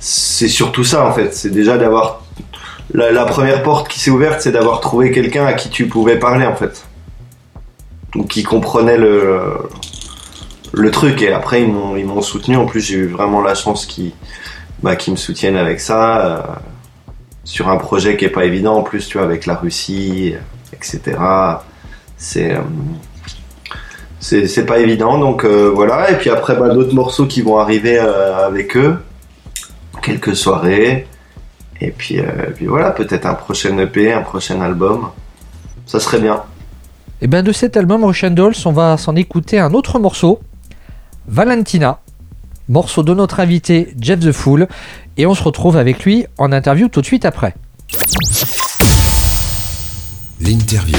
[0.00, 1.34] c'est surtout ça en fait.
[1.34, 2.22] C'est déjà d'avoir
[2.92, 6.18] la, la première porte qui s'est ouverte, c'est d'avoir trouvé quelqu'un à qui tu pouvais
[6.18, 6.84] parler en fait,
[8.16, 9.52] ou qui comprenait le
[10.72, 11.22] le truc.
[11.22, 12.56] Et après, ils m'ont ils m'ont soutenu.
[12.56, 14.12] En plus, j'ai eu vraiment la chance qu'ils
[14.82, 16.58] bah, qu'ils me soutiennent avec ça.
[17.46, 20.34] Sur un projet qui est pas évident en plus, tu vois, avec la Russie,
[20.74, 21.16] etc.
[22.18, 22.60] C'est euh,
[24.18, 26.10] c'est c'est pas évident, donc euh, voilà.
[26.10, 28.98] Et puis après, bah, d'autres morceaux qui vont arriver euh, avec eux,
[30.02, 31.06] quelques soirées,
[31.80, 32.24] et puis, euh,
[32.54, 35.10] puis voilà, peut-être un prochain EP, un prochain album.
[35.86, 36.42] Ça serait bien.
[37.20, 40.40] Et bien de cet album Russian Dolls, on va s'en écouter un autre morceau,
[41.28, 42.00] Valentina,
[42.68, 44.66] morceau de notre invité Jeff the Fool,
[45.16, 47.54] et on se retrouve avec lui en interview tout de suite après.
[50.40, 50.98] L'interview.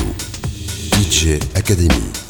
[0.93, 2.26] DJ Academy.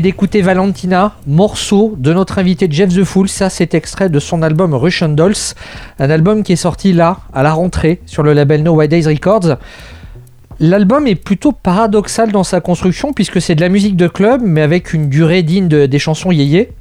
[0.00, 3.28] D'écouter Valentina, morceau de notre invité Jeff The Fool.
[3.28, 5.34] Ça, c'est extrait de son album Russian Dolls,
[5.98, 9.06] un album qui est sorti là, à la rentrée, sur le label No White Days
[9.06, 9.56] Records.
[10.58, 14.62] L'album est plutôt paradoxal dans sa construction, puisque c'est de la musique de club, mais
[14.62, 16.72] avec une durée digne de- des chansons yéyé.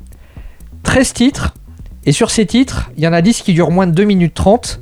[0.83, 1.53] 13 titres,
[2.05, 4.33] et sur ces titres, il y en a 10 qui durent moins de 2 minutes
[4.33, 4.79] 30.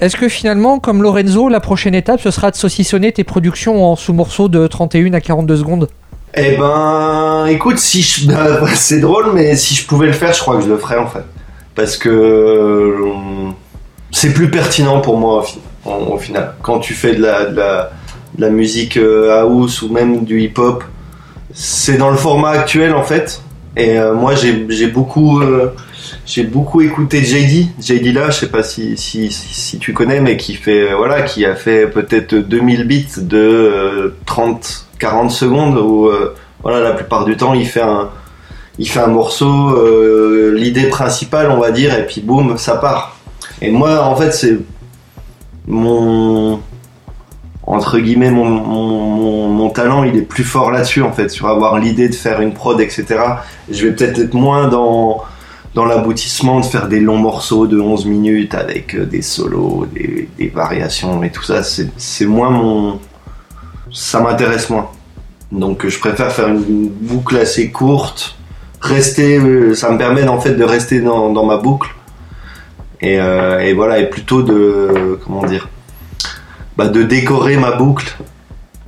[0.00, 3.96] Est-ce que finalement, comme Lorenzo, la prochaine étape, ce sera de saucissonner tes productions en
[3.96, 5.88] sous-morceaux de 31 à 42 secondes?
[6.40, 10.40] Eh ben, écoute, si je, bah, c'est drôle, mais si je pouvais le faire, je
[10.40, 11.24] crois que je le ferais en fait,
[11.74, 12.96] parce que
[14.10, 15.44] c'est plus pertinent pour moi
[15.84, 16.54] au, final.
[16.62, 20.84] Quand tu fais de la, musique euh, house ou même du hip-hop,
[21.52, 23.42] c'est dans le format actuel en fait.
[23.76, 25.72] Et euh, moi, j'ai j'ai beaucoup, euh,
[26.26, 30.54] j'ai beaucoup écouté JD, JD là, je sais pas si, si, tu connais, mais qui
[30.54, 36.34] fait, voilà, qui a fait peut-être 2000 bits de euh, 30, 40 secondes où, euh,
[36.62, 38.08] voilà, la plupart du temps, il fait un,
[39.06, 43.16] morceau, euh, l'idée principale, on va dire, et puis boum, ça part.
[43.60, 44.58] Et moi, en fait, c'est
[45.66, 46.60] mon,
[47.68, 52.14] entre guillemets, mon, talent, il est plus fort là-dessus, en fait, sur avoir l'idée de
[52.14, 53.04] faire une prod, etc.
[53.70, 55.22] Je vais peut-être être moins dans,
[55.74, 61.22] l'aboutissement de faire des longs morceaux de 11 minutes avec euh, des solos, des, variations
[61.22, 61.62] et tout ça.
[61.62, 62.98] C'est moins mon.
[63.92, 64.90] Ça m'intéresse moins.
[65.52, 68.36] Donc je préfère faire une boucle assez courte,
[68.80, 69.38] rester.
[69.38, 71.94] euh, Ça me permet en fait de rester dans, ma boucle.
[73.00, 75.18] Et, euh, et voilà, et plutôt de.
[75.24, 75.68] Comment dire
[76.76, 78.16] bah, De décorer ma boucle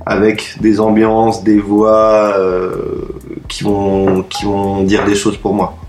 [0.05, 3.07] avec des ambiances, des voix euh,
[3.47, 5.80] qui vont dire des choses pour moi.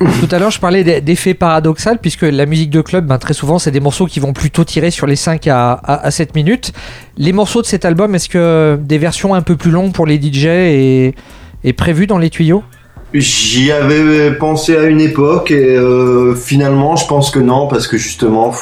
[0.00, 3.32] Tout à l'heure, je parlais d'e- d'effet paradoxal, puisque la musique de club, ben, très
[3.34, 6.34] souvent, c'est des morceaux qui vont plutôt tirer sur les 5 à, à, à 7
[6.34, 6.72] minutes.
[7.16, 10.20] Les morceaux de cet album, est-ce que des versions un peu plus longues pour les
[10.20, 11.14] DJ est,
[11.62, 12.64] est prévues dans les tuyaux?
[13.12, 17.96] J'y avais pensé à une époque et euh, finalement je pense que non parce que
[17.96, 18.52] justement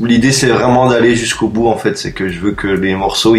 [0.00, 3.34] l'idée c'est vraiment d'aller jusqu'au bout en fait c'est que je veux que les morceaux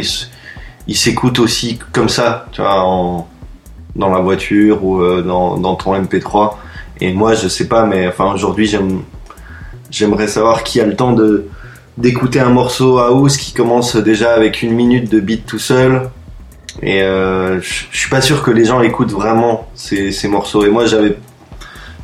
[0.88, 3.26] ils s'écoutent aussi comme ça tu vois
[3.96, 6.56] dans la voiture ou euh, dans, dans ton MP3
[7.00, 9.02] et moi je sais pas mais enfin aujourd'hui j'aime
[9.89, 11.48] j'aimerais savoir qui a le temps de
[11.98, 16.10] d'écouter un morceau house qui commence déjà avec une minute de beat tout seul
[16.82, 20.66] et euh, je suis pas sûr que les gens écoutent vraiment ces, ces morceaux.
[20.66, 21.18] Et moi, j'avais,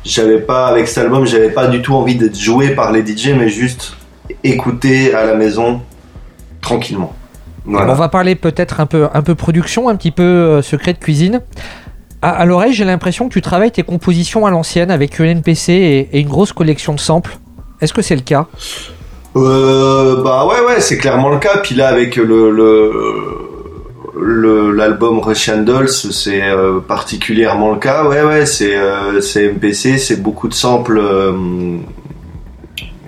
[0.04, 3.28] j'avais pas avec cet album, j'avais pas du tout envie d'être joué par les DJ,
[3.28, 3.94] mais juste
[4.44, 5.80] écouter à la maison
[6.60, 7.14] tranquillement.
[7.68, 7.92] Voilà.
[7.92, 10.98] On va parler peut-être un peu, un peu production, un petit peu euh, secret de
[10.98, 11.42] cuisine.
[12.22, 15.72] À, à l'oreille, j'ai l'impression que tu travailles tes compositions à l'ancienne avec une NPC
[15.72, 17.36] et, et une grosse collection de samples.
[17.82, 18.46] Est-ce que c'est le cas?
[19.36, 21.58] Euh, bah ouais, ouais, c'est clairement le cas.
[21.58, 23.04] Puis là, avec le,
[24.74, 28.04] l'album Russian Dolls, c'est euh, particulièrement le cas.
[28.04, 31.00] Ouais, ouais, c'est, euh, c'est MPC, c'est beaucoup de samples,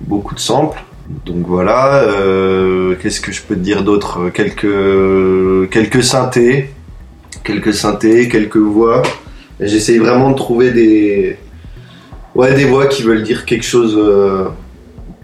[0.07, 0.83] beaucoup de samples.
[1.27, 2.03] Donc voilà.
[2.05, 4.31] euh, qu'est-ce que je peux te dire d'autre?
[4.31, 6.71] Quelques, quelques synthés,
[7.45, 9.03] quelques synthés, quelques voix.
[9.61, 11.37] Et J'essaye vraiment de trouver des,
[12.35, 13.95] ouais, des voix qui veulent dire quelque chose.
[13.99, 14.45] euh,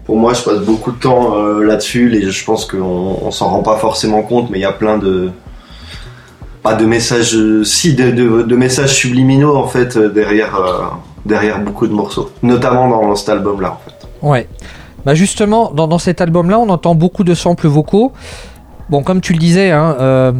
[0.05, 2.07] pour moi, je passe beaucoup de temps euh, là-dessus.
[2.09, 4.97] Les- Je pense qu'on on s'en rend pas forcément compte, mais il y a plein
[4.97, 5.29] de
[6.63, 11.93] pas de messages, euh, si de, messages subliminaux en fait euh, derrière euh, beaucoup de
[11.93, 13.71] morceaux, notamment dans cet album-là.
[13.71, 14.07] En fait.
[15.05, 18.11] Bah justement, dans, dans cet album-là, on entend beaucoup de samples vocaux.
[18.89, 20.31] Bon, comme tu le disais, hein, euh,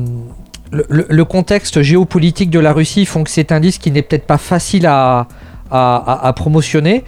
[0.71, 4.37] le, contexte géopolitique de la Russie font que c'est un disque qui n'est peut-être pas
[4.37, 5.27] facile à,
[5.71, 7.03] à- promotionner.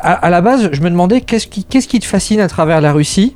[0.00, 2.92] À, la base, je me demandais qu'est-ce qui, qu'est-ce qui te fascine à travers la
[2.92, 3.34] Russie?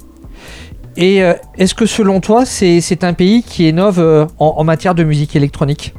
[0.96, 4.64] Et euh, est-ce que selon toi, c'est, c'est un pays qui innove euh, en, en
[4.64, 5.94] matière de musique électronique?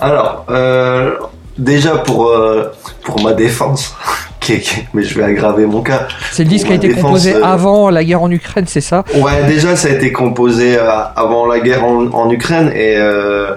[0.00, 1.16] Alors, euh,
[1.56, 2.30] déjà pour
[3.02, 3.94] pour ma défense,
[4.44, 6.06] qui qui mais je vais aggraver mon cas.
[6.30, 8.80] C'est le disque qui a été défense, composé euh, avant la guerre en Ukraine, c'est
[8.80, 9.04] ça?
[9.16, 10.82] Ouais, déjà ça a été composé euh,
[11.16, 13.54] avant la guerre en, en Ukraine et euh,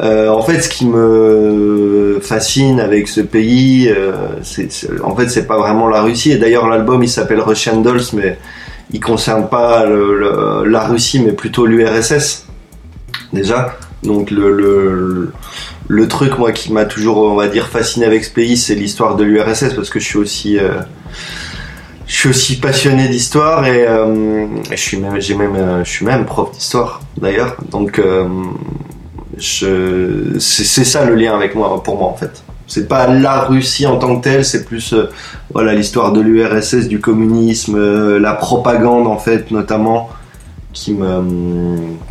[0.00, 4.12] euh, en fait ce qui me fascine avec ce pays, euh,
[4.42, 7.76] c'est c'est- en fait c'est pas vraiment la Russie et d'ailleurs l'album il s'appelle Russian
[7.80, 8.38] Dolls mais
[8.92, 12.46] il concerne pas le- le- la Russie mais plutôt l'URSS
[13.32, 13.76] déjà.
[14.02, 15.32] Donc le, le
[15.88, 19.16] le truc moi qui m'a toujours on va dire fasciné avec ce pays c'est l'histoire
[19.16, 20.80] de l'URSS parce que je suis aussi euh,
[22.06, 26.06] je suis aussi passionné d'histoire et euh, je suis même j'ai même euh, je suis
[26.06, 27.56] même prof d'histoire d'ailleurs.
[27.70, 28.00] Donc
[29.38, 32.42] c'est ça le lien avec moi pour moi en fait.
[32.66, 34.94] C'est pas la Russie en tant que telle, c'est plus
[35.52, 40.08] voilà l'histoire de l'URSS, du communisme, la propagande en fait notamment
[40.72, 41.24] qui me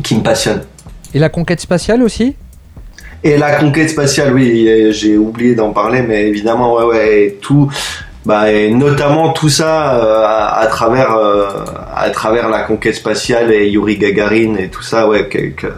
[0.04, 0.62] qui me passionne.
[1.12, 2.36] Et la conquête spatiale aussi?
[3.26, 7.72] Et la conquête spatiale, oui, j'ai oublié d'en parler, mais évidemment, ouais, ouais, et tout,
[8.26, 11.46] bah, notamment tout ça euh, à, à travers, euh,
[11.96, 15.68] à travers la conquête spatiale et Yuri Gagarin et tout ça, ouais, que,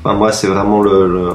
[0.00, 1.30] enfin, moi, c'est vraiment le,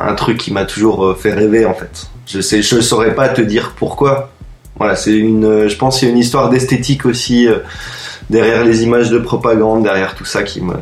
[0.00, 2.08] un truc qui m'a toujours euh, fait rêver, en fait.
[2.26, 4.30] Je sais, je saurais pas te dire pourquoi.
[4.76, 7.48] Voilà, c'est une, je pense, a une histoire d'esthétique aussi
[8.30, 10.74] derrière les images de propagande, derrière tout ça qui me,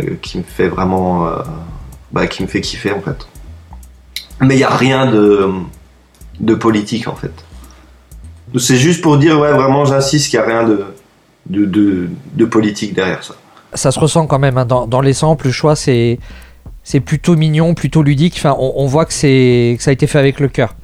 [0.46, 1.30] fait vraiment,
[2.16, 3.26] bah, qui me fait kiffer en fait.
[4.40, 5.50] Mais il y a rien de,
[6.40, 7.32] de politique en fait.
[8.58, 10.84] C'est juste pour dire, ouais, vraiment, j'insiste qu'il y a rien de,
[11.46, 13.34] de, de, de politique derrière ça.
[13.74, 15.46] Ça se ressent quand même hein, dans, dans les samples.
[15.46, 16.18] Le choix, c'est
[16.82, 18.34] c'est plutôt mignon, plutôt ludique.
[18.38, 20.74] Enfin, on, on voit que c'est que ça a été fait avec le cœur.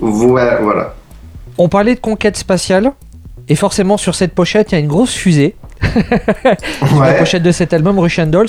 [0.00, 0.94] Ouais, voilà.
[1.58, 2.92] On parlait de conquête spatiale.
[3.48, 5.54] Et forcément, sur cette pochette, il y a une grosse fusée.
[5.82, 7.18] La Ouais.
[7.18, 8.48] pochette de cet album Russian Dolls.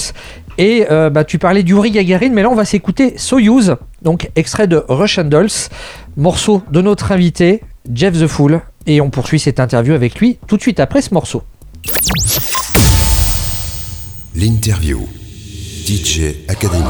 [0.57, 4.67] Et euh, bah, tu parlais d'Uri Gagarin, mais là on va s'écouter Soyuz, donc extrait
[4.67, 5.49] de Russian Dolls,
[6.15, 7.61] morceau de notre invité
[7.93, 8.61] Jeff the Fool.
[8.86, 11.43] Et on poursuit cette interview avec lui tout de suite après ce morceau.
[14.36, 15.07] L'interview.
[15.86, 16.84] DJ Academy.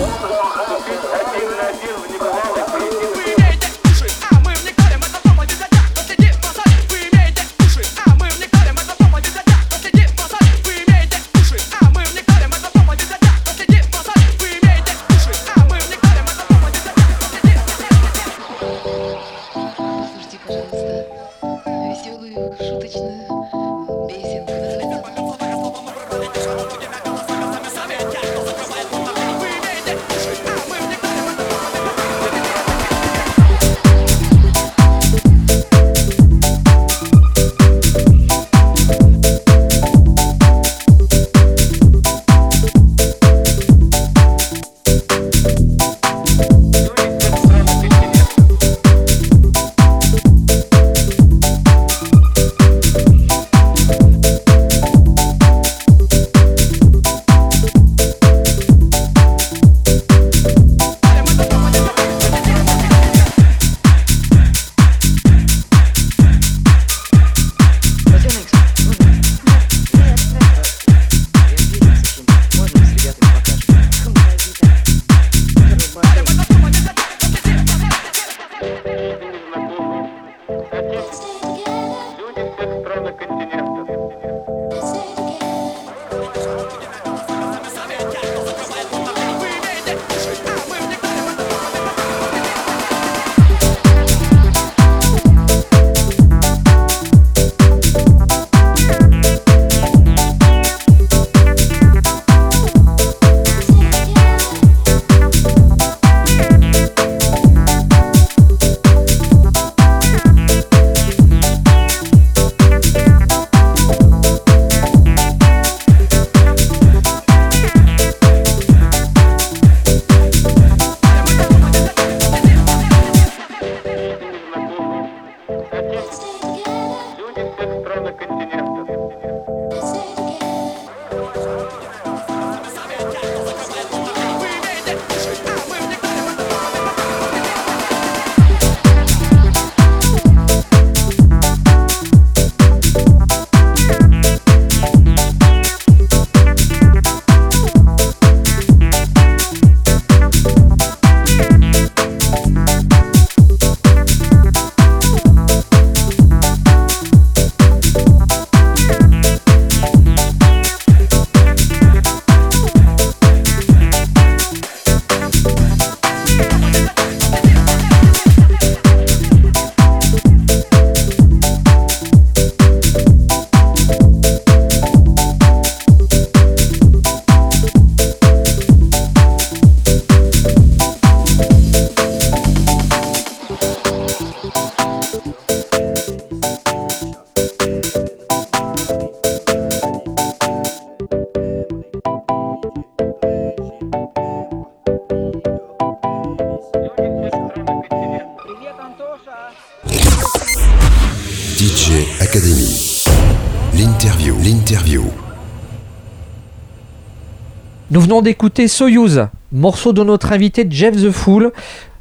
[208.08, 211.51] Venons d'écouter Soyuz, morceau de notre invité Jeff the Fool.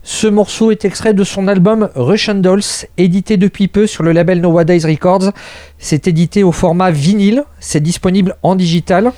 [0.05, 2.63] Ce morceau est extrait de son album Russian Dolls,
[2.97, 5.33] édité depuis peu sur le label Nowadays Records.
[5.79, 9.11] C'est édité au format vinyle, c'est disponible en digital.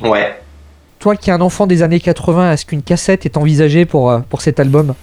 [0.00, 0.40] Ouais.
[1.00, 4.20] Toi qui es un enfant des années 80, est-ce qu'une cassette est envisagée pour, euh,
[4.20, 4.94] pour cet album?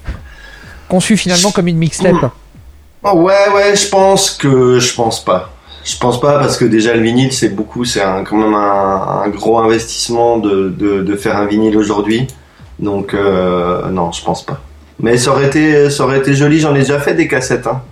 [0.88, 2.32] Conçu finalement comme une mixtape.
[3.04, 5.52] Oh, ouais, ouais, je pense que je pense pas.
[5.86, 9.60] Je pense pas parce que déjà le vinyle c'est beaucoup, c'est quand même un, gros
[9.60, 12.26] investissement de, faire un vinyle aujourd'hui.
[12.80, 14.60] Donc euh, non, je pense pas.
[15.00, 16.60] Mais ça aurait été, joli.
[16.60, 17.68] J'en ai déjà fait des cassettes.
[17.68, 17.84] Hein.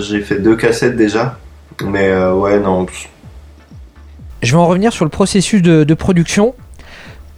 [0.00, 1.38] J'ai fait deux cassettes déjà.
[1.82, 2.86] Mais euh, ouais, non.
[4.42, 6.54] Je vais en revenir sur le processus de, production.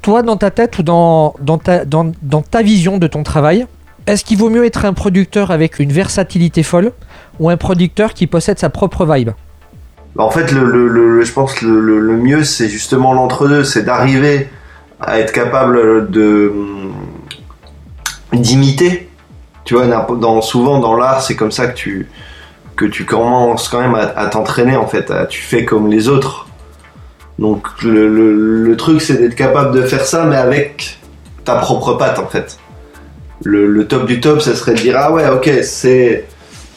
[0.02, 1.32] Toi, dans ta tête ou dans,
[1.62, 3.66] ta, dans ta vision de ton travail,
[4.06, 6.92] est-ce qu'il vaut mieux être un producteur avec une versatilité folle
[7.38, 9.30] ou un producteur qui possède sa propre vibe?
[10.16, 14.48] En fait, le, je pense le, le- mieux, c'est justement l'entre-deux, c'est d'arriver
[15.00, 16.52] à être capable de
[18.32, 19.10] d'imiter.
[19.64, 20.06] Tu vois,
[20.42, 22.08] souvent dans l'art, c'est comme ça que tu
[22.76, 25.12] que tu commences quand même à, t'entraîner en fait.
[25.28, 26.46] tu fais comme les autres.
[27.38, 30.98] Donc le, truc, c'est d'être capable de faire ça, mais avec
[31.44, 32.58] ta propre patte en fait.
[33.42, 36.24] Le top du top, ça serait de dire ah ouais, ok, c'est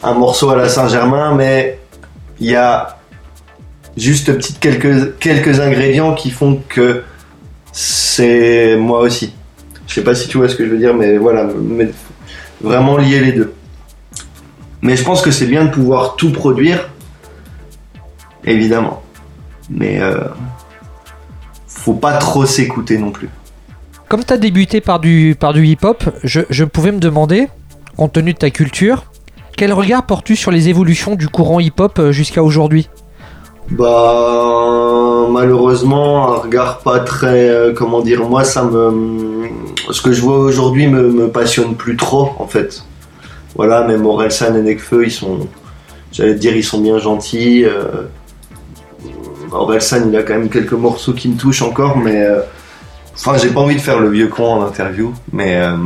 [0.02, 1.78] un morceau à la Saint-Germain, mais
[2.40, 2.97] il y a
[3.96, 7.02] juste petites quelques, ingrédients qui font que
[7.72, 9.32] c'est moi aussi.
[9.86, 11.48] Je sais pas si tu vois ce que je veux dire, mais voilà,
[12.60, 13.54] vraiment lier les deux.
[14.82, 16.90] Mais je pense que c'est bien de pouvoir tout produire,
[18.44, 19.02] évidemment.
[19.70, 20.20] Mais euh,
[21.66, 23.28] faut pas trop s'écouter non plus.
[24.08, 27.48] Comme tu as débuté par du, par du hip-hop, je, je pouvais me demander,
[27.96, 29.04] compte tenu de ta culture,
[29.56, 32.88] quel regard portes-tu sur les évolutions du courant hip-hop euh, jusqu'à aujourd'hui?
[33.70, 39.48] Bah malheureusement un regard pas très euh, comment dire moi ça me
[39.90, 42.82] ce que je vois aujourd'hui me, passionne plus trop en fait.
[43.56, 45.46] Voilà même Orelsan et Nekfeu ils sont
[46.12, 47.64] j'allais te dire ils sont bien gentils.
[47.64, 48.04] Euh,
[49.52, 52.40] Orelsan il a quand même quelques morceaux qui me touchent encore mais euh,
[53.14, 55.76] enfin j'ai pas envie de faire le vieux con en interview mais euh,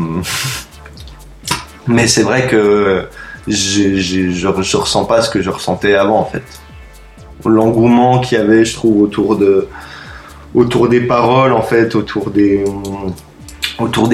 [1.88, 3.06] mais c'est vrai que
[3.48, 6.42] j'ai- je, je ressens pas ce que je ressentais avant en fait
[7.47, 9.69] l'engouement qu'il y avait, je trouve, autour de
[10.55, 12.64] autour des paroles, en fait, autour des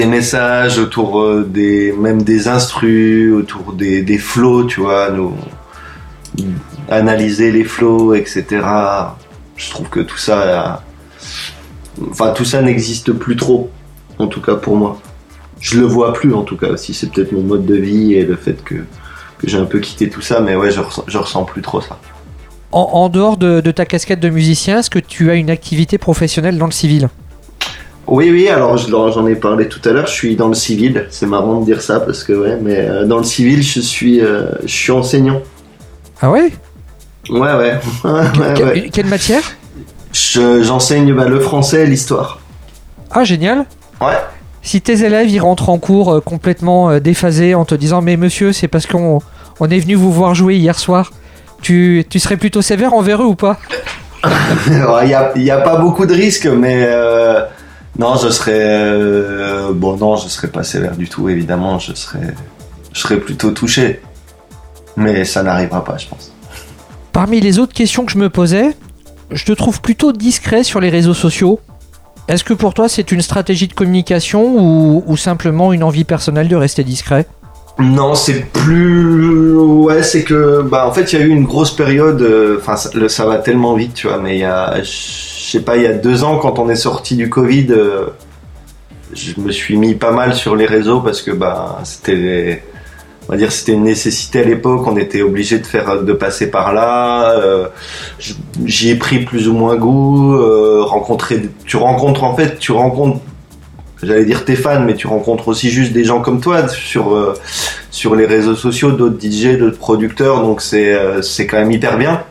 [0.05, 5.33] messages, autour euh, des même des instrus, autour des, des flows, tu vois, nous
[6.89, 8.45] analyser les flows, etc.
[9.57, 10.83] Je trouve que tout ça,
[12.09, 13.69] enfin tout ça n'existe plus trop,
[14.17, 15.01] en tout cas pour moi.
[15.59, 16.93] Je le vois plus, en tout cas aussi.
[16.93, 18.75] C'est peut-être mon mode de vie et le fait que
[19.39, 21.81] que j'ai un peu quitté tout ça, mais ouais, je ressens, je ressens plus trop
[21.81, 21.97] ça.
[22.71, 25.97] En, en dehors de, de ta casquette de musicien, est-ce que tu as une activité
[25.97, 27.09] professionnelle dans le civil?
[28.07, 31.05] Oui, oui, alors je j'en ai parlé tout à l'heure, je suis dans le civil,
[31.11, 34.19] c'est marrant de dire ça parce que ouais, mais euh, dans le civil, je suis,
[34.21, 35.41] euh, je suis enseignant.
[36.21, 36.51] Ah ouais,
[37.29, 37.53] Ouais, ouais,
[38.03, 38.89] ouais, Que- ouais.
[38.91, 39.43] Quelle matière?
[40.11, 42.39] Je- J'enseigne bah, le français et l'histoire.
[43.11, 43.65] Ah génial
[44.01, 44.17] Ouais.
[44.63, 48.53] Si tes élèves ils rentrent en cours euh, complètement déphasés en te disant mais monsieur
[48.53, 49.19] c'est parce qu'on
[49.59, 51.11] on est venu vous voir jouer hier soir,
[51.61, 53.59] tu, tu serais plutôt sévère envers eux ou pas
[54.67, 54.73] Il
[55.07, 57.41] n'y a, y a pas beaucoup de risques, mais euh,
[57.97, 62.33] non, je serais, euh, bon, non, je serais pas sévère du tout, évidemment, je serais,
[62.93, 64.01] je serais plutôt touché,
[64.97, 66.33] mais ça n'arrivera pas, je pense.
[67.13, 68.75] Parmi les autres questions que je me posais,
[69.31, 71.59] je te trouve plutôt discret sur les réseaux sociaux.
[72.27, 76.47] Est-ce que pour toi c'est une stratégie de communication ou, ou simplement une envie personnelle
[76.47, 77.25] de rester discret?
[77.79, 79.55] Non, c'est plus.
[79.57, 80.61] Ouais, c'est que.
[80.61, 82.21] Bah, en fait, il y a eu une grosse période.
[82.21, 84.17] euh, Enfin, ça, va tellement vite, tu vois.
[84.17, 84.81] Mais il y a.
[84.83, 84.89] Je
[85.51, 88.07] sais pas, il y a deux ans, quand on est sorti du Covid, euh,
[89.13, 92.63] je me suis mis pas mal sur les réseaux parce que, bah, c'était.
[93.27, 94.81] On va dire, c'était une nécessité à l'époque.
[94.87, 97.31] On était obligé de faire, de passer par là.
[97.39, 97.67] euh,
[98.65, 100.35] J'y ai pris plus ou moins goût.
[100.85, 101.43] rencontrer.
[101.65, 103.19] Tu rencontres, en fait, tu rencontres.
[104.01, 107.13] J'allais dire tes fans, mais tu rencontres aussi juste des gens comme toi sur.
[107.15, 107.33] euh,
[107.91, 111.97] sur les réseaux sociaux d'autres DJ, d'autres producteurs, donc c'est euh, c'est quand même hyper
[111.97, 112.23] bien.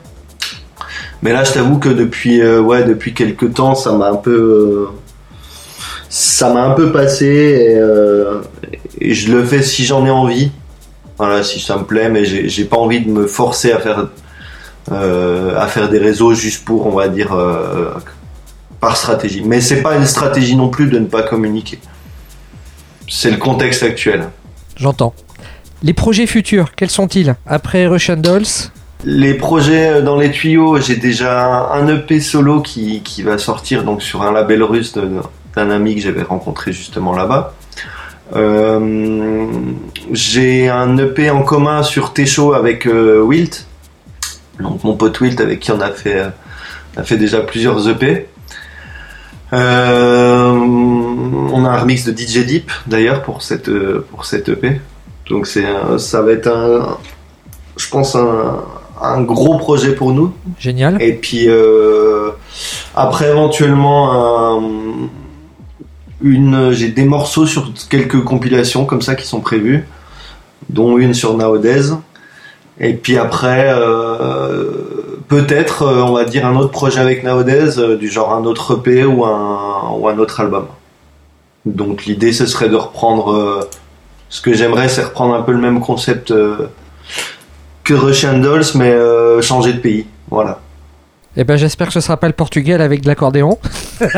[1.22, 4.86] Mais là, je t'avoue que depuis euh, ouais depuis quelques temps, ça m'a un peu
[6.08, 10.50] ça m'a un peu passé et, et je le fais si j'en ai envie.
[11.18, 14.06] Voilà, si ça me plaît, mais j'ai pas envie de me forcer à faire
[14.90, 17.36] à faire des réseaux juste pour on va dire
[18.80, 19.42] par stratégie.
[19.44, 21.78] Mais c'est pas une stratégie non plus de ne pas communiquer.
[23.08, 24.28] C'est le contexte actuel.
[24.76, 25.14] J'entends.
[25.82, 27.36] Les projets futurs, quels sont-ils?
[27.46, 28.70] Après Russian Dolls?
[29.04, 33.84] Les projets euh, dans les tuyaux, j'ai déjà un EP solo qui, qui va sortir
[33.84, 34.92] donc sur un label russe
[35.54, 37.54] d'un ami que j'avais rencontré justement là-bas.
[38.36, 39.46] Euh,
[40.12, 43.66] j'ai un EP en commun sur Técho avec euh, Wilt.
[44.60, 46.28] Donc mon pote Wilt avec qui on a fait, euh,
[46.96, 48.26] on a fait déjà plusieurs EP.
[49.52, 54.80] Euh, on a un remix de DJ Deep d'ailleurs pour cette, euh, pour cette EP.
[55.30, 55.64] Donc c'est
[55.98, 56.98] ça va être un,
[57.76, 58.62] je pense un,
[59.00, 60.32] un gros projet pour nous.
[60.58, 61.00] Génial.
[61.02, 62.30] Et puis euh,
[62.94, 65.08] après éventuellement un-
[66.20, 69.86] une, j'ai des morceaux sur quelques compilations comme ça qui sont prévus,
[70.68, 71.92] dont une sur Nowadays.
[72.80, 77.96] Et puis après euh, peut-être euh, on va dire un autre projet avec Nowadays, euh,
[77.96, 80.66] du genre un autre EP ou un ou un autre album.
[81.66, 83.70] Donc l'idée ce serait de reprendre euh,
[84.28, 86.32] ce que j'aimerais c'est reprendre un peu le même concept
[87.84, 88.96] que Russian Dolls mais
[89.42, 90.06] changer de pays.
[90.30, 90.60] Voilà.
[91.36, 93.58] Eh ben, j'espère que ce sera pas le Portugal avec de l'accordéon.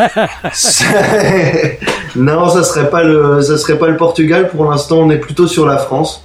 [2.16, 4.48] Non, ça serait pas le, ça serait pas le Portugal.
[4.48, 6.24] Pour l'instant, on est plutôt sur la France.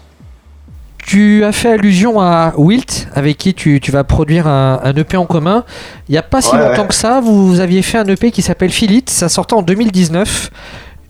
[1.06, 5.18] Tu as fait allusion à Wilt, avec qui tu, tu vas produire un, un EP
[5.18, 5.64] en commun.
[6.10, 6.88] Il n'y a pas si longtemps ouais.
[6.88, 9.10] que ça, vous aviez fait un EP qui s'appelle Philip.
[9.10, 10.49] Ça sortait en 2019.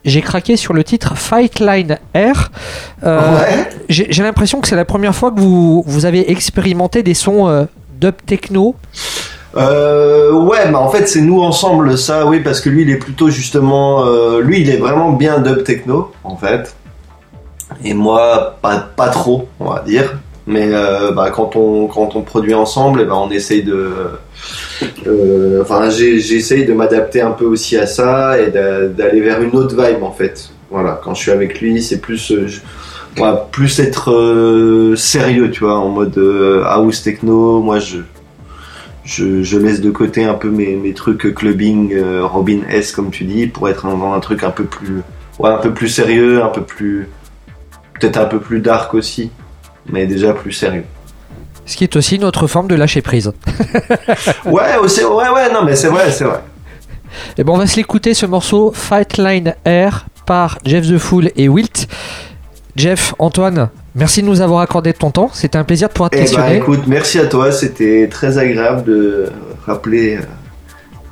[0.04, 2.52] J'ai craqué sur le titre Fight Line Air.
[3.04, 3.70] Euh, Ouais.
[3.88, 7.64] J'ai l'impression que c'est la première fois que vous, vous avez expérimenté des sons euh,
[8.00, 8.76] dub techno.
[9.56, 12.98] Euh, ouais, mais en fait, c'est nous ensemble, ça, oui, parce que lui, il est
[12.98, 14.06] plutôt justement,
[14.42, 16.76] lui, il est vraiment bien dub techno, en fait.
[17.84, 20.18] Et moi, pas, pas trop, on va dire.
[20.48, 23.90] Mais euh, bah, quand on quand on produit ensemble, eh ben, on essaye de,
[25.08, 29.56] euh, enfin, j'essaye de m'adapter un peu aussi à ça et d'a- d'aller vers une
[29.56, 30.52] autre vibe, en fait.
[30.70, 32.62] Voilà, quand je suis avec lui, c'est plus, euh, je-
[33.52, 36.20] plus être sérieux, tu vois, en mode
[36.66, 37.62] house techno.
[37.62, 37.98] Moi, je
[39.04, 43.48] je, laisse de côté un peu mes, mes trucs clubbing, Robin S comme tu dis,
[43.48, 45.02] pour être un, un truc un peu plus,
[45.40, 47.08] ouais, un peu plus sérieux, un peu plus,
[48.00, 49.32] peut-être un peu plus dark aussi,
[49.90, 50.84] mais déjà plus sérieux.
[51.66, 53.32] Ce qui est aussi notre forme de lâcher prise.
[54.46, 56.42] Ouais, aussi, ouais, ouais, non, mais c'est vrai, c'est vrai.
[57.38, 61.32] Et ben on va se l'écouter ce morceau Fight Line Air par Jeff The Fool
[61.36, 61.88] et Wilt.
[62.76, 65.30] Jeff, Antoine, merci de nous avoir accordé ton temps.
[65.34, 66.58] C'était un plaisir de pouvoir te Eh ben, questionner.
[66.58, 69.30] écoute, merci à toi, c'était très agréable de
[69.66, 70.22] rappeler euh,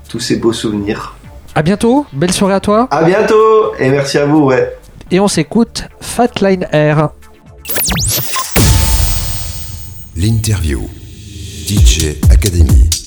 [0.09, 1.15] tous ces beaux souvenirs.
[1.55, 2.87] à bientôt, belle soirée à toi.
[2.91, 4.75] À bientôt et merci à vous, ouais.
[5.13, 7.09] Et on s'écoute Fat Line Air.
[10.15, 10.89] L'interview.
[11.67, 13.02] DJ Academy.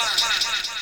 [0.00, 0.79] One, one, one.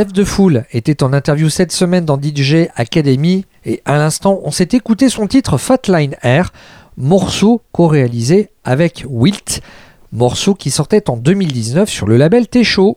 [0.00, 4.70] Jeff DeFool était en interview cette semaine dans DJ Academy et à l'instant on s'est
[4.72, 6.54] écouté son titre Fatline Air,
[6.96, 9.60] morceau co-réalisé avec Wilt,
[10.10, 12.96] morceau qui sortait en 2019 sur le label T-Show.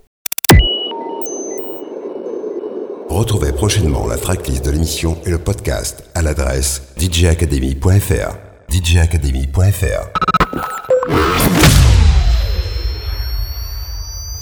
[3.09, 8.37] Retrouvez prochainement la tracklist de l'émission et le podcast à l'adresse djacademy.fr.
[8.69, 10.07] djacademy.fr.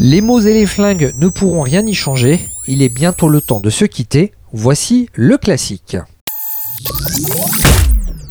[0.03, 3.59] Les mots et les flingues ne pourront rien y changer, il est bientôt le temps
[3.59, 5.95] de se quitter, voici le classique.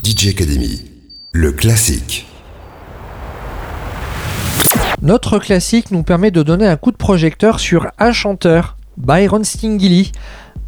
[0.02, 0.82] DJ Academy,
[1.30, 2.26] le classique.
[5.00, 10.10] Notre classique nous permet de donner un coup de projecteur sur un chanteur, Byron Stingilly,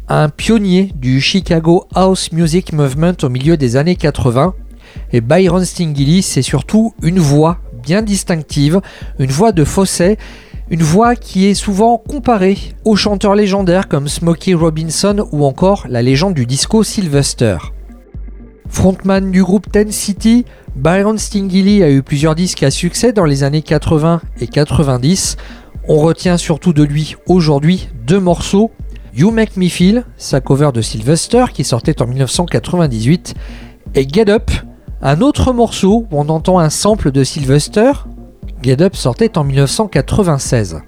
[0.07, 4.53] un pionnier du Chicago House Music Movement au milieu des années 80.
[5.11, 8.79] Et Byron Stingilly, c'est surtout une voix bien distinctive,
[9.19, 10.17] une voix de fausset,
[10.69, 16.01] une voix qui est souvent comparée aux chanteurs légendaires comme Smokey Robinson ou encore la
[16.01, 17.57] légende du disco Sylvester.
[18.69, 20.45] Frontman du groupe Ten City,
[20.75, 25.37] Byron Stingilly a eu plusieurs disques à succès dans les années 80 et 90.
[25.87, 28.71] On retient surtout de lui aujourd'hui deux morceaux.
[29.15, 33.35] You Make Me Feel, sa cover de Sylvester qui sortait en 1998,
[33.93, 34.49] et Get Up,
[35.03, 37.91] un autre morceau où on entend un sample de Sylvester.
[38.63, 40.79] Get Up sortait en 1996.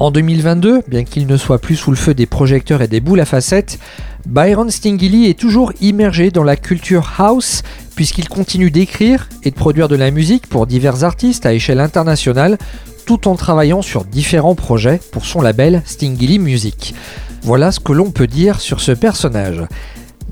[0.00, 3.20] En 2022, bien qu'il ne soit plus sous le feu des projecteurs et des boules
[3.20, 3.78] à facettes,
[4.26, 7.62] Byron Stingilly est toujours immergé dans la culture house
[7.94, 12.58] puisqu'il continue d'écrire et de produire de la musique pour divers artistes à échelle internationale
[13.06, 16.94] tout en travaillant sur différents projets pour son label Stingilly Music.
[17.42, 19.62] Voilà ce que l'on peut dire sur ce personnage.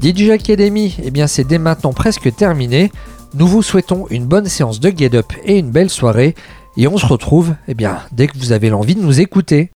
[0.03, 2.91] DJ Academy, eh bien c'est dès maintenant presque terminé.
[3.35, 6.35] Nous vous souhaitons une bonne séance de Get Up et une belle soirée.
[6.77, 9.71] Et on se retrouve eh bien, dès que vous avez l'envie de nous écouter.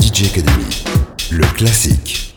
[0.00, 0.84] DJ Academy,
[1.30, 2.35] le classique.